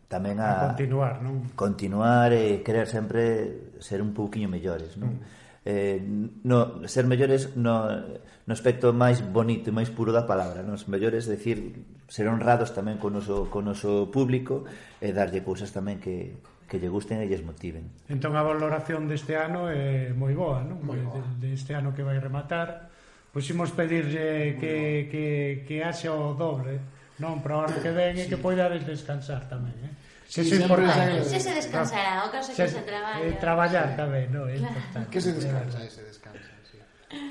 tamén 0.07 0.39
a, 0.39 0.71
a 0.71 0.75
continuar, 0.75 1.19
non? 1.19 1.51
Continuar 1.59 2.31
e 2.31 2.63
querer 2.63 2.87
sempre 2.87 3.75
ser 3.83 3.99
un 3.99 4.15
pouquiño 4.15 4.47
mellores, 4.47 4.95
non? 4.95 5.19
Mm. 5.19 5.45
Eh, 5.67 5.99
no, 6.47 6.87
ser 6.87 7.11
mellores 7.11 7.59
no, 7.59 7.91
no 7.91 8.53
aspecto 8.55 8.95
máis 8.95 9.19
bonito 9.19 9.71
e 9.71 9.75
máis 9.75 9.91
puro 9.91 10.15
da 10.15 10.23
palabra, 10.23 10.63
non? 10.63 10.79
Mellores, 10.87 11.27
decir, 11.27 11.83
ser 12.07 12.31
honrados 12.31 12.71
tamén 12.71 13.03
con 13.03 13.19
noso, 13.19 13.51
con 13.51 13.67
noso 13.67 14.07
público 14.15 14.63
e 15.03 15.11
darlle 15.11 15.43
cousas 15.43 15.75
tamén 15.75 15.99
que, 15.99 16.39
que 16.71 16.79
lle 16.79 16.87
gusten 16.87 17.19
e 17.19 17.27
lles 17.27 17.43
motiven. 17.43 17.91
Entón 18.07 18.39
a 18.39 18.47
valoración 18.47 19.11
deste 19.11 19.35
ano 19.35 19.67
é 19.67 20.15
moi 20.15 20.39
boa, 20.39 20.63
non? 20.63 20.79
Moi 20.87 21.03
boa. 21.03 21.19
De, 21.43 21.51
deste 21.51 21.75
ano 21.75 21.91
que 21.91 22.07
vai 22.07 22.23
rematar, 22.23 22.95
pois 23.35 23.43
imos 23.51 23.75
pedirlle 23.75 24.55
que, 24.63 25.11
que, 25.11 25.27
que 25.67 25.83
haxe 25.83 26.07
o 26.07 26.39
doble, 26.39 26.79
Non, 27.17 27.41
para 27.41 27.55
a 27.57 27.59
hora 27.65 27.77
que 27.81 27.93
ven 27.93 28.17
sí. 28.17 28.25
e 28.25 28.31
que 28.31 28.37
poidades 28.37 28.85
descansar 28.85 29.49
tamén, 29.49 29.73
eh? 29.81 29.93
Sí, 30.29 30.45
sí, 30.45 30.59
é 30.59 30.67
importante. 30.67 31.25
Se 31.25 31.41
se 31.41 31.55
descansará, 31.55 32.27
o 32.27 32.31
caso 32.31 32.53
é 32.53 32.55
que 32.55 32.69
se, 32.69 32.77
se 32.77 32.83
traballa. 32.83 33.25
Eh, 33.25 33.33
traballar 33.41 33.89
sí. 33.93 33.97
tamén, 33.97 34.27
non? 34.35 34.45
É 34.51 34.59
claro. 34.61 34.75
importante. 34.75 35.09
Que 35.09 35.21
se 35.23 35.31
descansa, 35.33 35.79
se 35.89 36.03
descansa. 36.05 36.51
Sí. 36.69 36.79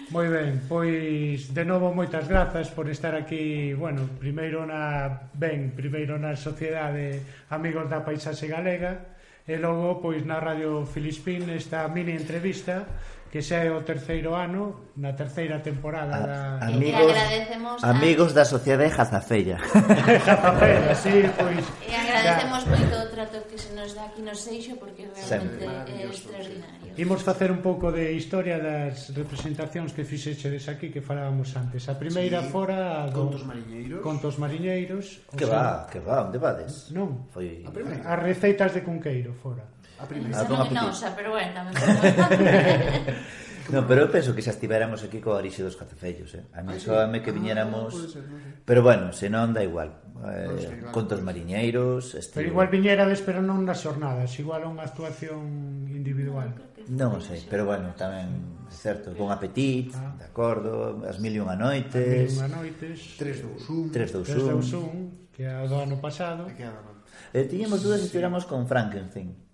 Moi 0.09 0.27
ben, 0.31 0.63
pois 0.65 1.51
de 1.53 1.63
novo 1.67 1.91
moitas 1.93 2.25
grazas 2.25 2.71
por 2.71 2.87
estar 2.89 3.13
aquí, 3.13 3.75
bueno, 3.75 4.07
primeiro 4.17 4.65
na 4.65 5.27
ben, 5.35 5.75
primeiro 5.75 6.17
na 6.17 6.33
Sociedade 6.33 7.21
Amigos 7.51 7.85
da 7.91 8.01
Paisaxe 8.01 8.47
Galega 8.47 9.13
e 9.45 9.59
logo 9.61 10.01
pois 10.01 10.25
na 10.25 10.41
Radio 10.41 10.87
Filispín 10.89 11.45
esta 11.53 11.85
mini 11.91 12.17
entrevista 12.17 12.89
que 13.35 13.43
xa 13.43 13.67
é 13.67 13.69
o 13.69 13.83
terceiro 13.83 14.31
ano 14.31 14.95
na 14.95 15.11
terceira 15.11 15.59
temporada 15.59 16.15
a, 16.15 16.23
da... 16.23 16.71
Amigos, 16.71 17.11
agradecemos 17.11 17.83
amigos 17.83 18.31
da 18.31 18.47
Sociedade 18.47 18.95
Jazafella 18.95 19.59
Jazafella, 20.23 20.95
sí, 20.95 21.19
pois 21.35 21.67
e 21.83 21.91
agradecemos 21.91 22.63
ya. 22.63 22.69
moito 22.71 22.95
o 22.95 23.07
trato 23.11 23.43
que 23.51 23.59
se 23.59 23.75
nos 23.75 23.91
dá 23.91 24.07
aquí 24.07 24.23
no 24.23 24.31
Seixo 24.31 24.79
porque 24.79 25.11
realmente 25.11 25.67
eh, 25.67 25.99
é 25.99 26.07
extraordinario. 26.07 26.95
Imos 26.95 27.27
facer 27.27 27.51
un 27.51 27.59
pouco 27.59 27.91
de 27.91 28.15
historia 28.15 28.55
das 28.55 29.11
representacións 29.11 29.91
que 29.91 30.07
fixechedes 30.07 30.71
aquí 30.71 30.87
que 30.87 31.03
falábamos 31.03 31.51
antes. 31.59 31.91
A 31.91 31.99
primeira 31.99 32.39
sí, 32.39 32.55
fora 32.55 33.03
a 33.03 33.11
do... 33.11 33.27
Contos 33.27 33.43
Mariñeiros? 33.43 33.99
Contos 33.99 34.39
Mariñeiros 34.39 35.27
Que 35.35 35.43
va, 35.43 35.83
que 35.91 35.99
va, 35.99 36.23
onde 36.23 36.39
vades? 36.39 36.87
Non, 36.95 37.27
Foi... 37.35 37.67
a 37.67 37.71
primeira. 37.75 37.99
as 37.99 38.15
receitas 38.15 38.71
de 38.71 38.79
Cunqueiro 38.79 39.35
fora. 39.35 39.74
A 39.99 40.05
primeira. 40.05 40.39
A 40.39 40.49
non 40.49 40.69
nosa, 40.73 41.15
pero 41.15 41.35
bueno, 41.35 41.51
tamén. 41.55 41.73
No, 43.69 43.87
pero 43.87 44.05
eu 44.05 44.09
penso 44.13 44.37
que 44.37 44.45
xa 44.45 44.53
estiveramos 44.53 45.01
aquí 45.01 45.17
co 45.17 45.33
orixe 45.33 45.65
dos 45.65 45.73
cacefellos, 45.73 46.37
eh? 46.37 46.45
A 46.53 46.61
mí 46.61 46.77
ah, 46.77 46.81
soame 46.81 47.25
que 47.25 47.33
ah, 47.33 47.37
viñéramos... 47.37 47.97
Ah, 47.97 48.13
ser, 48.13 48.21
no 48.29 48.37
sé. 48.37 48.61
Pero 48.61 48.85
bueno, 48.85 49.09
se 49.09 49.25
non 49.25 49.57
da 49.57 49.65
igual. 49.65 49.89
Ah, 50.21 50.37
eh, 50.37 50.45
no, 50.45 50.53
sí, 50.61 50.69
claro, 50.69 50.93
contos 50.93 51.17
pois. 51.17 51.25
mariñeiros... 51.25 52.13
Estilo... 52.13 52.45
Pero 52.45 52.47
igual 52.53 52.67
viñerades, 52.69 53.25
pero 53.25 53.41
non 53.41 53.65
nas 53.65 53.81
xornadas. 53.81 54.29
Igual 54.37 54.69
unha 54.69 54.85
actuación 54.85 55.89
individual. 55.89 56.53
Non 56.93 57.17
sei, 57.25 57.41
pero 57.49 57.65
bueno, 57.65 57.97
tamén 57.97 58.29
é 58.69 58.75
certo. 58.77 59.17
Bon 59.17 59.33
apetit, 59.33 59.97
ah. 59.97 60.13
de 60.13 60.29
acordo, 60.29 61.01
as 61.01 61.17
mil 61.17 61.33
e 61.33 61.41
unha 61.41 61.57
noites... 61.57 62.37
As 62.37 62.37
mil 62.37 62.37
e 62.37 62.41
unha 62.45 62.51
noites... 62.53 63.17
3-2-1... 63.17 63.89
3-2-1... 63.89 65.33
Que 65.33 65.49
é 65.49 65.65
do 65.65 65.81
ano 65.81 65.97
pasado... 65.97 66.45
E, 66.45 66.53
que 66.53 66.61
ano... 66.61 67.01
e 67.33 67.49
tiñemos 67.49 67.81
dúas 67.81 67.97
se 68.05 68.13
tiramos 68.13 68.45
con 68.45 68.69
Frankenstein 68.69 69.44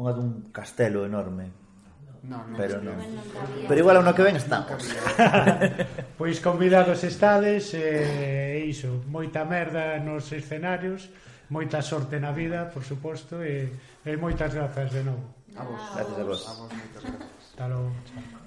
unha 0.00 0.12
dun 0.16 0.48
castelo 0.48 1.04
enorme. 1.04 1.52
No, 2.24 2.44
no, 2.44 2.56
pero 2.56 2.80
non. 2.80 2.96
No. 2.96 3.68
Pero 3.68 3.78
igual 3.80 4.00
a 4.00 4.04
unha 4.04 4.16
que 4.16 4.24
ven 4.24 4.36
estamos. 4.40 4.80
pois 6.20 6.40
convidados 6.40 7.04
estades, 7.04 7.72
eh, 7.76 8.64
iso, 8.64 9.04
moita 9.08 9.44
merda 9.44 10.00
nos 10.00 10.32
escenarios, 10.32 11.12
moita 11.52 11.84
sorte 11.84 12.16
na 12.16 12.32
vida, 12.32 12.72
por 12.72 12.84
suposto, 12.84 13.44
e, 13.44 13.68
e 14.04 14.12
moitas 14.16 14.52
grazas 14.56 14.88
de 14.92 15.04
novo. 15.04 15.36
A 15.56 15.64
vos. 15.64 15.80
Gracias 15.96 16.18
a 16.18 16.24
vos. 16.24 16.40
A 16.48 16.52
vos 16.56 16.70
moitas 16.72 17.02
grazas. 17.04 17.28
Hasta 17.40 17.64
logo. 17.68 17.92
Chao. 18.08 18.39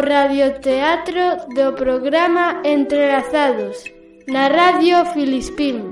radioteatro 0.00 1.46
do 1.54 1.72
programa 1.74 2.60
Entrelazados 2.64 3.84
na 4.26 4.48
Radio 4.48 5.04
Filispín. 5.12 5.85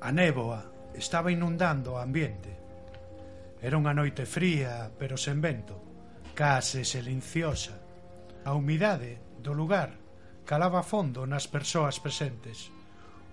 A 0.00 0.12
néboa 0.12 0.90
estaba 0.94 1.30
inundando 1.30 1.94
o 1.94 2.00
ambiente. 2.02 2.50
Era 3.62 3.78
unha 3.78 3.94
noite 3.94 4.26
fría, 4.26 4.90
pero 4.98 5.14
sen 5.14 5.38
vento, 5.38 5.78
case 6.34 6.82
silenciosa. 6.82 7.78
A 8.42 8.56
humidade 8.58 9.20
do 9.38 9.54
lugar 9.54 9.94
calaba 10.42 10.82
fondo 10.82 11.28
nas 11.30 11.46
persoas 11.46 12.02
presentes. 12.02 12.74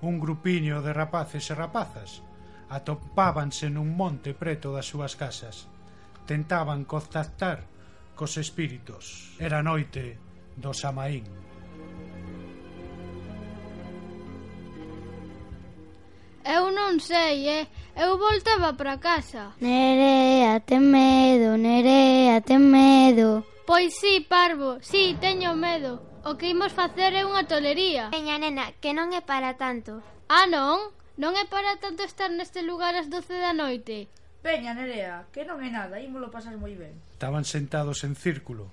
Un 0.05 0.21
grupiño 0.21 0.85
de 0.85 0.93
rapaces 0.93 1.49
e 1.49 1.57
rapazas 1.57 2.21
atopábanse 2.69 3.71
nun 3.71 3.95
monte 3.95 4.35
preto 4.35 4.75
das 4.75 4.85
súas 4.85 5.15
casas. 5.15 5.71
Tentaban 6.27 6.83
contactar 6.83 7.63
cos 8.13 8.35
espíritos. 8.37 9.33
Era 9.39 9.63
noite 9.63 10.19
do 10.59 10.75
Samaín. 10.75 11.46
Eu 16.47 16.71
non 16.71 17.03
sei, 17.03 17.43
eh? 17.43 17.67
Eu 17.91 18.15
voltaba 18.15 18.71
para 18.71 18.95
casa. 19.03 19.51
Nerea, 19.59 20.63
ten 20.63 20.79
medo, 20.79 21.59
Nerea, 21.59 22.39
ten 22.39 22.63
medo. 22.71 23.43
Pois 23.67 23.99
sí, 23.99 24.23
parvo, 24.23 24.79
sí, 24.79 25.19
teño 25.19 25.59
medo. 25.59 25.99
O 26.23 26.39
que 26.39 26.47
imos 26.55 26.71
facer 26.71 27.11
é 27.19 27.27
unha 27.27 27.43
tolería. 27.43 28.07
Peña 28.15 28.39
nena, 28.39 28.71
que 28.79 28.95
non 28.95 29.11
é 29.11 29.19
para 29.19 29.59
tanto. 29.59 29.99
Ah, 30.31 30.47
non? 30.47 30.95
Non 31.19 31.35
é 31.35 31.43
para 31.51 31.75
tanto 31.83 32.07
estar 32.07 32.31
neste 32.31 32.63
lugar 32.63 32.95
ás 32.95 33.11
doce 33.11 33.35
da 33.35 33.51
noite. 33.51 34.07
Peña, 34.39 34.71
Nerea, 34.71 35.27
que 35.35 35.43
non 35.43 35.59
é 35.59 35.67
nada, 35.67 35.99
ímolo 35.99 36.31
pasar 36.31 36.55
moi 36.55 36.71
ben. 36.79 36.95
Estaban 37.11 37.43
sentados 37.43 38.07
en 38.07 38.15
círculo, 38.15 38.71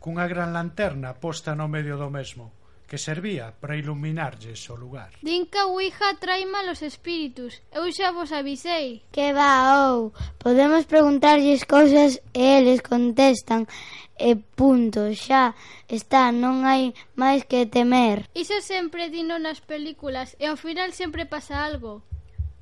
cunha 0.00 0.24
gran 0.24 0.56
lanterna 0.56 1.20
posta 1.20 1.52
no 1.52 1.68
medio 1.68 2.00
do 2.00 2.08
mesmo 2.08 2.48
que 2.88 2.98
servía 2.98 3.54
para 3.60 3.76
iluminarlles 3.76 4.68
o 4.70 4.76
lugar. 4.76 5.16
Din 5.24 5.46
que 5.50 5.58
a 5.58 5.66
Ouija 5.66 6.16
trai 6.20 6.44
malos 6.44 6.84
espíritus. 6.84 7.64
Eu 7.72 7.88
xa 7.90 8.12
vos 8.12 8.30
avisei. 8.30 9.02
Que 9.14 9.32
va, 9.32 9.88
ou. 9.88 10.12
Podemos 10.38 10.84
preguntarlles 10.84 11.64
cousas 11.64 12.20
e 12.36 12.42
eles 12.60 12.84
contestan. 12.84 13.66
E 14.14 14.36
punto, 14.36 15.10
xa 15.16 15.58
está, 15.90 16.30
non 16.30 16.62
hai 16.62 16.94
máis 17.18 17.42
que 17.50 17.66
temer. 17.66 18.30
Iso 18.36 18.62
sempre 18.62 19.10
dino 19.10 19.40
nas 19.42 19.58
películas 19.58 20.38
e 20.38 20.46
ao 20.46 20.60
final 20.60 20.94
sempre 20.94 21.26
pasa 21.26 21.66
algo. 21.66 22.06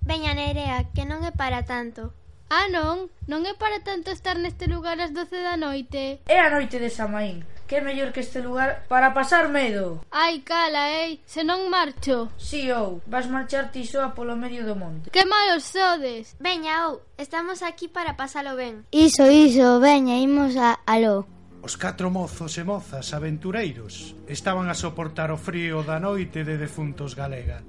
Veña, 0.01 0.33
Nerea, 0.35 0.91
que 0.95 1.05
non 1.05 1.23
é 1.23 1.31
para 1.31 1.63
tanto. 1.63 2.22
Ah, 2.53 2.69
non, 2.69 3.09
non 3.33 3.49
é 3.49 3.57
para 3.57 3.81
tanto 3.81 4.13
estar 4.13 4.37
neste 4.37 4.69
lugar 4.69 5.01
ás 5.01 5.09
doce 5.09 5.41
da 5.41 5.57
noite. 5.57 6.21
É 6.29 6.37
a 6.37 6.53
noite 6.53 6.77
de 6.77 6.93
Samaín, 6.93 7.49
que 7.65 7.81
é 7.81 7.81
mellor 7.81 8.13
que 8.13 8.21
este 8.21 8.45
lugar 8.45 8.85
para 8.93 9.17
pasar 9.17 9.49
medo. 9.49 10.05
Ai, 10.13 10.45
cala, 10.45 10.93
ei, 10.93 11.25
se 11.25 11.49
non 11.49 11.73
marcho. 11.73 12.29
Si, 12.37 12.69
ou, 12.69 13.01
vas 13.09 13.25
marchar 13.25 13.73
ti 13.73 13.89
soa 13.89 14.13
polo 14.13 14.37
medio 14.37 14.69
do 14.69 14.77
monte. 14.77 15.09
Que 15.09 15.25
malos 15.25 15.65
sodes. 15.65 16.37
Veña, 16.45 16.93
ou, 16.93 17.01
estamos 17.17 17.65
aquí 17.65 17.89
para 17.89 18.21
pasalo 18.21 18.53
ben. 18.53 18.85
Iso, 18.93 19.33
iso, 19.33 19.81
veña, 19.81 20.21
imos 20.21 20.53
a 20.61 20.85
aló. 20.85 21.25
Os 21.65 21.81
catro 21.81 22.13
mozos 22.13 22.53
e 22.61 22.69
mozas 22.69 23.17
aventureiros 23.17 24.13
estaban 24.29 24.69
a 24.69 24.77
soportar 24.77 25.33
o 25.33 25.41
frío 25.41 25.81
da 25.89 25.97
noite 25.97 26.45
de 26.45 26.61
defuntos 26.61 27.17
galega. 27.17 27.65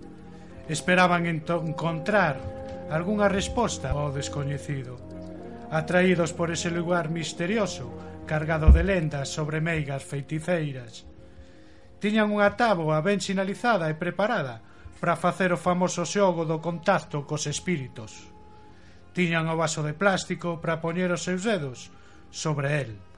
Esperaban 0.67 1.23
entón 1.23 1.71
encontrar 1.71 2.62
algunha 2.89 3.29
resposta 3.29 3.93
ao 3.93 4.11
descoñecido. 4.11 4.99
Atraídos 5.71 6.34
por 6.34 6.51
ese 6.51 6.69
lugar 6.69 7.09
misterioso, 7.09 7.91
cargado 8.25 8.71
de 8.71 8.84
lendas 8.84 9.29
sobre 9.29 9.61
meigas 9.61 10.03
feiticeiras. 10.03 11.07
Tiñan 12.03 12.36
unha 12.36 12.51
táboa 12.59 12.99
ben 12.99 13.23
sinalizada 13.23 13.88
e 13.88 13.95
preparada 13.95 14.59
para 14.99 15.15
facer 15.15 15.51
o 15.51 15.59
famoso 15.59 16.03
xogo 16.03 16.43
do 16.43 16.59
contacto 16.59 17.23
cos 17.23 17.47
espíritos. 17.47 18.31
Tiñan 19.15 19.47
o 19.47 19.55
vaso 19.55 19.86
de 19.86 19.95
plástico 19.95 20.59
para 20.59 20.81
poñer 20.84 21.11
os 21.11 21.23
seus 21.23 21.47
dedos 21.47 21.91
sobre 22.31 22.81
el. 22.81 23.12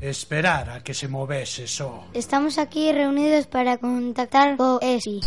Esperar 0.00 0.70
a 0.70 0.80
que 0.82 0.94
se 0.94 1.08
movese 1.08 1.66
só. 1.66 2.04
Estamos 2.12 2.58
aquí 2.58 2.92
reunidos 2.92 3.46
para 3.46 3.78
contactar 3.78 4.56
co 4.56 4.78
ESI. 4.82 5.20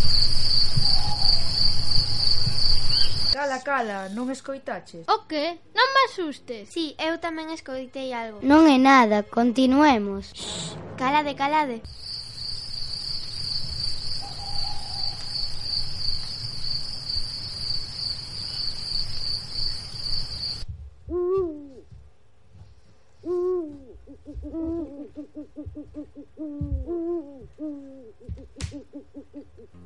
Cala, 3.33 3.59
cala, 3.61 4.09
non 4.11 4.27
escoitaches. 4.33 5.05
O 5.07 5.29
que? 5.29 5.61
Non 5.71 5.87
me 5.93 6.01
asustes. 6.09 6.69
Si, 6.69 6.93
sí, 6.93 6.99
eu 6.99 7.21
tamén 7.21 7.53
escoitei 7.53 8.11
algo. 8.11 8.41
Non 8.41 8.65
é 8.67 8.77
nada, 8.81 9.23
continuemos. 9.23 10.33
Shh, 10.33 10.75
calade, 10.97 11.33
calade. 11.37 11.79
Calade. 11.81 12.06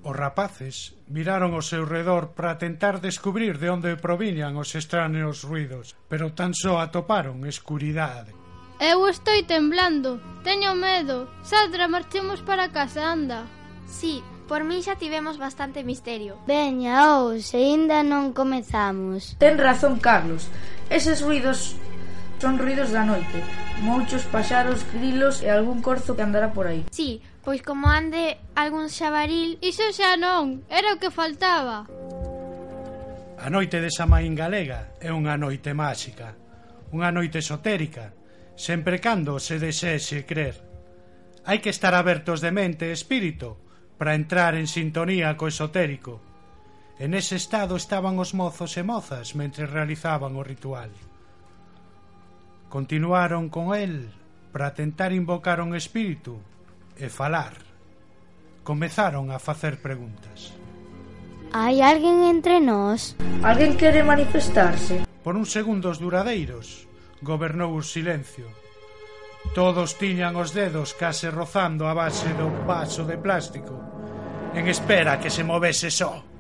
Os 0.04 0.16
rapaces 0.18 0.98
miraron 1.08 1.54
ao 1.54 1.62
seu 1.62 1.86
redor 1.86 2.34
para 2.34 2.58
tentar 2.58 3.00
descubrir 3.02 3.62
de 3.62 3.70
onde 3.70 3.94
proviñan 4.02 4.58
os 4.58 4.74
extraños 4.74 5.46
ruidos, 5.46 5.94
pero 6.10 6.34
tan 6.34 6.58
só 6.58 6.82
atoparon 6.82 7.46
escuridade. 7.46 8.34
Eu 8.82 9.06
estou 9.06 9.38
temblando, 9.46 10.18
teño 10.42 10.74
medo. 10.74 11.30
Sandra, 11.46 11.86
marchemos 11.86 12.42
para 12.42 12.74
casa, 12.74 13.14
anda. 13.14 13.46
Sí, 13.86 14.26
por 14.50 14.66
mí 14.66 14.82
xa 14.82 14.98
tivemos 14.98 15.38
bastante 15.38 15.86
misterio. 15.86 16.42
Veña, 16.50 17.22
ou, 17.22 17.38
se 17.38 17.62
ainda 17.62 18.02
non 18.02 18.34
comezamos. 18.34 19.38
Ten 19.38 19.62
razón, 19.62 20.02
Carlos. 20.02 20.50
Eses 20.90 21.22
ruidos 21.22 21.78
Son 22.42 22.58
ruidos 22.58 22.90
da 22.90 23.06
noite, 23.06 23.38
mouchos, 23.86 24.26
paxaros, 24.26 24.82
grilos 24.90 25.46
e 25.46 25.54
algún 25.54 25.78
corzo 25.78 26.18
que 26.18 26.26
andará 26.26 26.50
por 26.50 26.66
aí. 26.66 26.90
Sí, 26.90 27.22
pois 27.46 27.62
como 27.62 27.86
ande 27.86 28.42
algún 28.58 28.90
xabaril... 28.90 29.62
Iso 29.62 29.86
xa 29.94 30.18
non, 30.18 30.66
era 30.66 30.90
o 30.90 30.98
que 30.98 31.14
faltaba. 31.14 31.86
A 33.38 33.46
noite 33.54 33.78
de 33.78 33.94
Samaín 33.94 34.34
Galega 34.34 34.98
é 34.98 35.14
unha 35.14 35.38
noite 35.38 35.78
máxica, 35.78 36.34
unha 36.90 37.14
noite 37.14 37.46
esotérica, 37.46 38.18
sempre 38.58 38.98
cando 38.98 39.38
se 39.38 39.62
desexe 39.62 40.26
crer. 40.26 40.58
Hai 41.46 41.62
que 41.62 41.70
estar 41.70 41.94
abertos 41.94 42.42
de 42.42 42.50
mente 42.50 42.90
e 42.90 42.98
espírito 42.98 43.62
para 44.02 44.18
entrar 44.18 44.58
en 44.58 44.66
sintonía 44.66 45.38
co 45.38 45.46
esotérico. 45.46 46.18
En 46.98 47.14
ese 47.14 47.38
estado 47.38 47.78
estaban 47.78 48.18
os 48.18 48.34
mozos 48.34 48.74
e 48.78 48.84
mozas 48.86 49.38
mentre 49.38 49.70
realizaban 49.70 50.34
o 50.34 50.42
ritual. 50.42 50.90
Continuaron 52.72 53.50
con 53.50 53.76
el 53.76 54.08
para 54.54 54.74
tentar 54.74 55.12
invocar 55.12 55.60
un 55.60 55.76
espírito 55.76 56.40
e 56.96 57.12
falar. 57.12 57.60
Comezaron 58.64 59.28
a 59.28 59.44
facer 59.44 59.84
preguntas. 59.84 60.56
Hai 61.52 61.84
alguén 61.84 62.32
entre 62.32 62.64
nós? 62.64 63.20
Alguén 63.44 63.76
quere 63.76 64.08
manifestarse? 64.08 65.04
Por 65.20 65.36
uns 65.36 65.52
segundos 65.52 66.00
duradeiros 66.00 66.88
gobernou 67.20 67.76
o 67.76 67.84
silencio. 67.84 68.48
Todos 69.52 70.00
tiñan 70.00 70.40
os 70.40 70.56
dedos 70.56 70.96
case 70.96 71.28
rozando 71.28 71.92
a 71.92 71.94
base 71.94 72.32
do 72.40 72.48
vaso 72.64 73.04
de 73.04 73.20
plástico 73.20 73.76
en 74.56 74.72
espera 74.72 75.20
que 75.20 75.28
se 75.28 75.44
movese 75.44 75.92
só. 75.92 76.31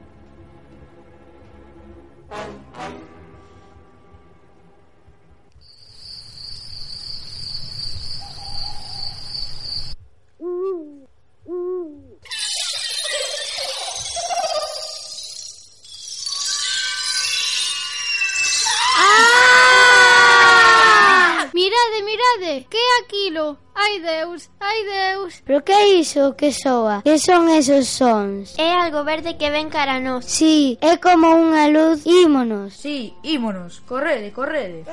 iso 26.11 26.35
que 26.35 26.51
soa? 26.51 27.01
Que 27.03 27.17
son 27.17 27.47
esos 27.47 27.87
sons? 27.87 28.59
É 28.59 28.75
algo 28.75 29.03
verde 29.07 29.37
que 29.39 29.49
ven 29.49 29.69
cara 29.71 29.95
a 29.95 30.03
nós. 30.03 30.27
Sí, 30.27 30.75
é 30.83 30.99
como 30.99 31.31
unha 31.31 31.71
luz. 31.71 32.03
Ímonos. 32.03 32.75
Sí, 32.75 33.15
ímonos. 33.23 33.79
Correde, 33.87 34.35
correde. 34.35 34.83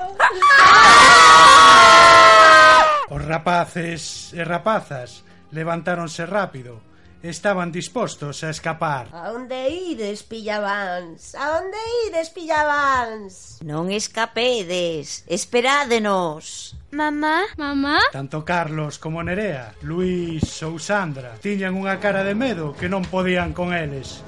Os 3.11 3.23
rapaces 3.27 4.31
e 4.31 4.45
rapazas 4.47 5.27
levantáronse 5.51 6.23
rápido 6.23 6.88
estaban 7.23 7.73
dispostos 7.73 8.45
a 8.45 8.51
escapar. 8.51 9.09
A 9.13 9.33
onde 9.33 9.71
ides, 9.71 10.23
pillabans? 10.23 11.35
A 11.35 11.59
onde 11.59 11.79
ides, 12.07 12.31
pillabans? 12.31 13.59
Non 13.67 13.91
escapedes, 13.91 15.27
esperádenos. 15.27 16.77
Mamá, 16.95 17.51
mamá. 17.59 18.01
Tanto 18.15 18.47
Carlos 18.47 19.03
como 19.03 19.23
Nerea, 19.23 19.75
Luís 19.83 20.47
ou 20.63 20.79
Sandra 20.79 21.37
tiñan 21.43 21.75
unha 21.75 21.99
cara 21.99 22.23
de 22.23 22.39
medo 22.39 22.73
que 22.79 22.87
non 22.87 23.03
podían 23.05 23.51
con 23.51 23.75
eles. 23.75 24.23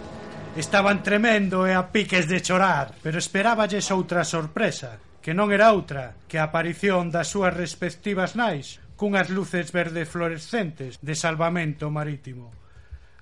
Estaban 0.58 1.06
tremendo 1.06 1.62
e 1.62 1.78
a 1.78 1.94
piques 1.94 2.26
de 2.26 2.42
chorar, 2.42 2.98
pero 3.06 3.22
esperáballes 3.22 3.86
outra 3.94 4.26
sorpresa, 4.26 4.98
que 5.22 5.30
non 5.30 5.54
era 5.54 5.70
outra 5.70 6.18
que 6.26 6.42
a 6.42 6.50
aparición 6.50 7.14
das 7.14 7.30
súas 7.30 7.54
respectivas 7.54 8.34
nais 8.34 8.82
cunhas 9.00 9.32
luces 9.32 9.72
verde 9.72 10.04
fluorescentes 10.04 11.00
de 11.00 11.14
salvamento 11.16 11.88
marítimo. 11.88 12.52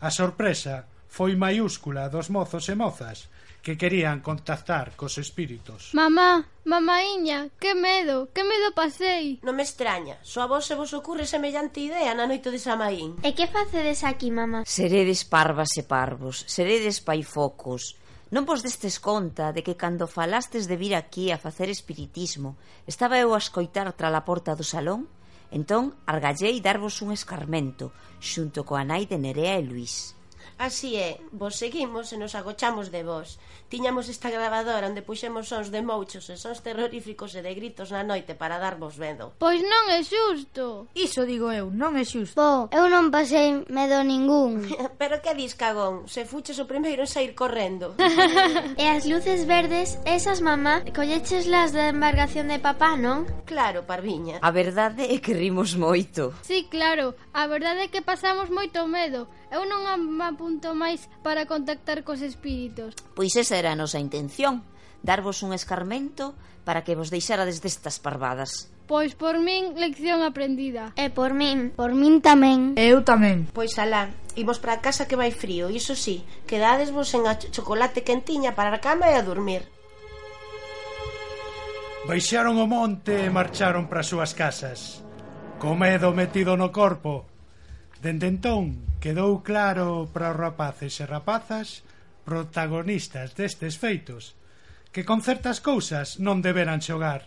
A 0.01 0.11
sorpresa 0.11 0.87
foi 1.09 1.35
maiúscula 1.35 2.07
dos 2.07 2.31
mozos 2.31 2.71
e 2.71 2.75
mozas 2.79 3.27
que 3.63 3.75
querían 3.75 4.23
contactar 4.23 4.95
cos 4.95 5.19
espíritos. 5.19 5.91
Mamá, 5.91 6.47
mamaiña, 6.63 7.51
que 7.59 7.75
medo, 7.75 8.31
que 8.31 8.47
medo 8.47 8.71
pasei. 8.79 9.43
Non 9.43 9.59
me 9.59 9.67
extraña, 9.67 10.23
só 10.23 10.47
a 10.47 10.51
vos 10.51 10.71
se 10.71 10.79
vos 10.79 10.95
ocurre 10.95 11.27
semellante 11.27 11.83
idea 11.83 12.15
na 12.15 12.31
noite 12.31 12.55
de 12.55 12.63
Samaín. 12.63 13.19
E 13.27 13.35
que 13.35 13.51
facedes 13.51 14.07
aquí, 14.07 14.31
mamá? 14.31 14.63
Seredes 14.63 15.27
parvas 15.27 15.75
e 15.75 15.83
parvos, 15.83 16.47
seredes 16.47 17.03
paifocos, 17.03 17.99
Non 18.29 18.45
vos 18.45 18.61
destes 18.61 19.01
conta 19.01 19.57
de 19.57 19.65
que 19.65 19.81
cando 19.81 20.05
falastes 20.05 20.69
de 20.69 20.77
vir 20.77 20.93
aquí 20.93 21.33
a 21.33 21.41
facer 21.41 21.73
espiritismo, 21.73 22.61
estaba 22.85 23.17
eu 23.17 23.33
a 23.33 23.41
escoitar 23.41 23.89
tra 23.97 24.13
a 24.13 24.23
porta 24.29 24.53
do 24.53 24.61
salón? 24.61 25.09
Entón 25.51 25.95
argallei 26.05 26.61
darvos 26.61 27.01
un 27.01 27.13
escarmento, 27.13 27.93
xunto 28.21 28.65
coa 28.69 28.85
nai 28.85 29.09
de 29.09 29.17
Nerea 29.17 29.57
e 29.57 29.65
Luís. 29.65 30.18
Así 30.57 30.97
é, 30.97 31.21
vos 31.37 31.61
seguimos 31.61 32.13
e 32.13 32.17
nos 32.17 32.33
agochamos 32.33 32.89
de 32.89 33.05
vos. 33.05 33.37
Tiñamos 33.69 34.09
esta 34.09 34.33
grabadora 34.33 34.89
onde 34.89 35.05
puxemos 35.05 35.53
sons 35.53 35.69
de 35.69 35.85
mouchos 35.85 36.25
e 36.33 36.41
sons 36.41 36.65
terroríficos 36.65 37.37
e 37.37 37.45
de 37.45 37.53
gritos 37.53 37.93
na 37.93 38.01
noite 38.01 38.33
para 38.33 38.57
darvos 38.57 38.97
medo. 38.97 39.37
Pois 39.37 39.61
non 39.61 39.93
é 39.93 40.01
xusto. 40.01 40.89
Iso 40.97 41.29
digo 41.29 41.53
eu, 41.53 41.69
non 41.69 41.93
é 42.01 42.05
xusto. 42.09 42.33
Bo, 42.33 42.73
eu 42.73 42.89
non 42.89 43.13
pasei 43.13 43.61
medo 43.69 44.01
ningún. 44.01 44.65
Pero 45.01 45.21
que 45.21 45.37
dis, 45.37 45.53
cagón? 45.53 46.09
Se 46.09 46.25
fuches 46.25 46.57
o 46.57 46.65
primeiro 46.65 47.05
en 47.05 47.11
sair 47.13 47.37
correndo. 47.37 47.93
e 48.81 48.85
as 48.89 49.05
luces 49.05 49.45
verdes, 49.45 50.01
esas 50.09 50.41
mamá, 50.41 50.81
colleches 50.97 51.45
da 51.45 51.93
embargación 51.93 52.49
de 52.49 52.57
papá, 52.59 52.97
non? 52.97 53.29
Claro, 53.45 53.85
parviña. 53.85 54.41
A 54.41 54.51
verdade 54.51 55.13
é 55.13 55.21
que 55.21 55.37
rimos 55.37 55.77
moito. 55.77 56.33
Sí, 56.41 56.69
claro. 56.73 57.13
A 57.37 57.45
verdade 57.47 57.85
é 57.85 57.93
que 57.93 58.01
pasamos 58.01 58.49
moito 58.49 58.81
medo. 58.89 59.29
Eu 59.49 59.65
non 59.65 59.89
me 59.97 60.27
apunto 60.29 60.77
máis 60.77 61.09
para 61.25 61.49
contactar 61.49 62.05
cos 62.05 62.21
espíritos. 62.21 62.93
Pois 63.17 63.33
esa 63.33 63.57
era 63.57 63.73
a 63.73 63.79
nosa 63.81 63.97
intención, 63.97 64.61
darvos 65.01 65.41
un 65.41 65.57
escarmento 65.57 66.37
para 66.69 66.85
que 66.85 66.93
vos 66.93 67.09
deixarades 67.09 67.65
destas 67.65 67.97
parvadas. 67.97 68.69
Pois 68.85 69.17
por 69.17 69.41
min 69.41 69.77
lección 69.77 70.21
aprendida. 70.21 70.93
E 70.97 71.09
por 71.09 71.33
min. 71.33 71.73
Por 71.73 71.93
min 71.97 72.21
tamén. 72.21 72.77
E 72.77 72.93
eu 72.93 73.05
tamén. 73.05 73.49
Pois 73.53 73.77
alá, 73.81 74.13
imos 74.37 74.61
para 74.61 74.85
casa 74.85 75.09
que 75.09 75.17
vai 75.17 75.33
frío, 75.33 75.73
iso 75.73 75.97
sí, 75.97 76.25
quedadesvos 76.45 77.13
en 77.17 77.25
a 77.25 77.37
chocolate 77.37 78.05
quentiña 78.05 78.53
para 78.53 78.73
a 78.73 78.81
cama 78.85 79.09
e 79.09 79.17
a 79.17 79.25
dormir. 79.25 79.65
Baixaron 82.09 82.57
o 82.57 82.65
monte 82.65 83.25
e 83.25 83.29
marcharon 83.29 83.89
para 83.89 84.01
as 84.01 84.09
súas 84.09 84.33
casas. 84.33 85.05
Co 85.61 85.77
medo 85.77 86.17
metido 86.17 86.57
no 86.57 86.73
corpo, 86.73 87.29
Dende 87.99 88.31
entón 88.31 88.87
quedou 89.03 89.43
claro 89.43 90.07
para 90.15 90.31
os 90.31 90.39
rapaces 90.39 91.03
e 91.03 91.05
rapazas 91.07 91.83
protagonistas 92.23 93.35
destes 93.35 93.75
feitos 93.75 94.39
que 94.95 95.03
con 95.03 95.19
certas 95.19 95.59
cousas 95.59 96.23
non 96.23 96.39
deberan 96.39 96.79
xogar. 96.79 97.27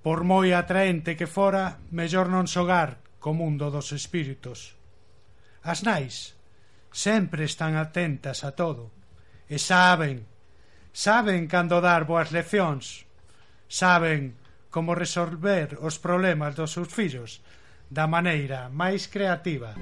Por 0.00 0.24
moi 0.24 0.56
atraente 0.56 1.20
que 1.20 1.28
fora, 1.28 1.76
mellor 1.92 2.32
non 2.32 2.48
xogar 2.48 2.96
co 3.20 3.36
mundo 3.36 3.68
dos 3.68 3.92
espíritus. 3.92 4.72
As 5.60 5.84
nais 5.84 6.32
sempre 6.88 7.44
están 7.44 7.76
atentas 7.76 8.40
a 8.40 8.56
todo 8.56 8.88
e 9.52 9.60
saben, 9.60 10.24
saben 10.96 11.44
cando 11.44 11.84
dar 11.84 12.08
boas 12.08 12.32
leccións, 12.32 13.04
saben 13.68 14.32
como 14.72 14.96
resolver 14.96 15.76
os 15.84 16.00
problemas 16.00 16.56
dos 16.56 16.72
seus 16.72 16.88
fillos 16.88 17.44
da 17.90 18.06
maneira 18.06 18.70
máis 18.70 19.06
creativa. 19.06 19.74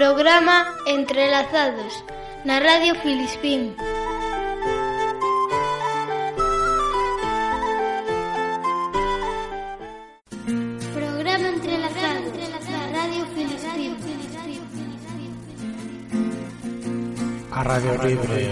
programa 0.00 0.64
Entrelazados 0.86 1.92
na 2.46 2.58
Radio 2.58 2.94
Filispín. 3.04 3.76
Programa 10.96 11.48
Entrelazados, 11.52 12.32
na 12.72 12.82
Radio 12.96 13.26
Filispín. 13.36 13.92
A 17.52 17.62
Radio 17.62 17.92
Libre. 18.02 18.49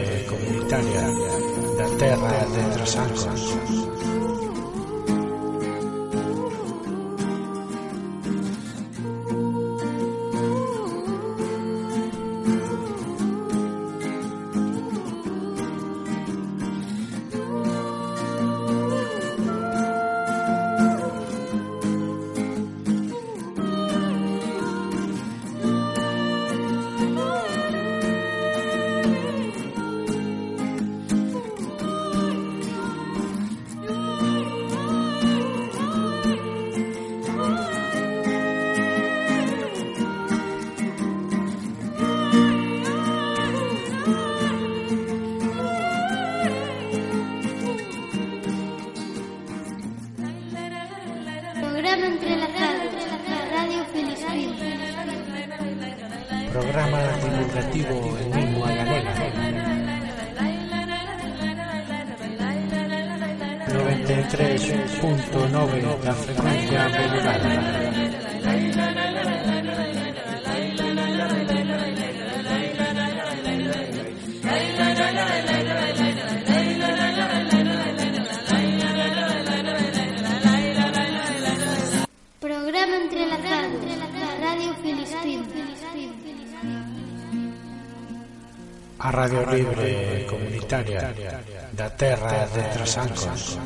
Terra 91.98 92.48
de 92.54 92.62
Trasancos. 92.78 93.58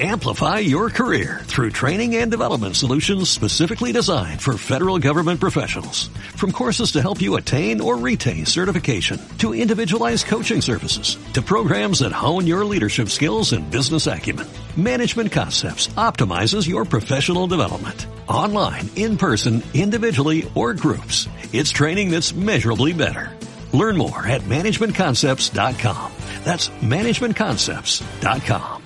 Amplify 0.00 0.58
your 0.58 0.88
career 0.88 1.42
through 1.44 1.70
training 1.70 2.16
and 2.16 2.30
development 2.30 2.74
solutions 2.74 3.28
specifically 3.28 3.92
designed 3.92 4.40
for 4.40 4.56
federal 4.56 4.98
government 4.98 5.38
professionals. 5.38 6.08
From 6.34 6.50
courses 6.50 6.92
to 6.92 7.02
help 7.02 7.20
you 7.20 7.36
attain 7.36 7.80
or 7.82 7.98
retain 7.98 8.46
certification, 8.46 9.20
to 9.38 9.54
individualized 9.54 10.26
coaching 10.26 10.62
services, 10.62 11.18
to 11.34 11.42
programs 11.42 11.98
that 11.98 12.12
hone 12.12 12.46
your 12.46 12.64
leadership 12.64 13.10
skills 13.10 13.52
and 13.52 13.70
business 13.70 14.06
acumen, 14.06 14.48
Management 14.76 15.30
Concepts 15.30 15.88
optimizes 15.88 16.66
your 16.66 16.86
professional 16.86 17.46
development. 17.46 18.06
Online, 18.26 18.88
in 18.96 19.18
person, 19.18 19.62
individually, 19.74 20.50
or 20.54 20.72
groups. 20.72 21.28
It's 21.52 21.70
training 21.70 22.10
that's 22.10 22.34
measurably 22.34 22.94
better. 22.94 23.30
Learn 23.72 23.96
more 23.96 24.26
at 24.26 24.42
managementconcepts.com. 24.42 26.12
That's 26.44 26.68
managementconcepts.com. 26.70 28.81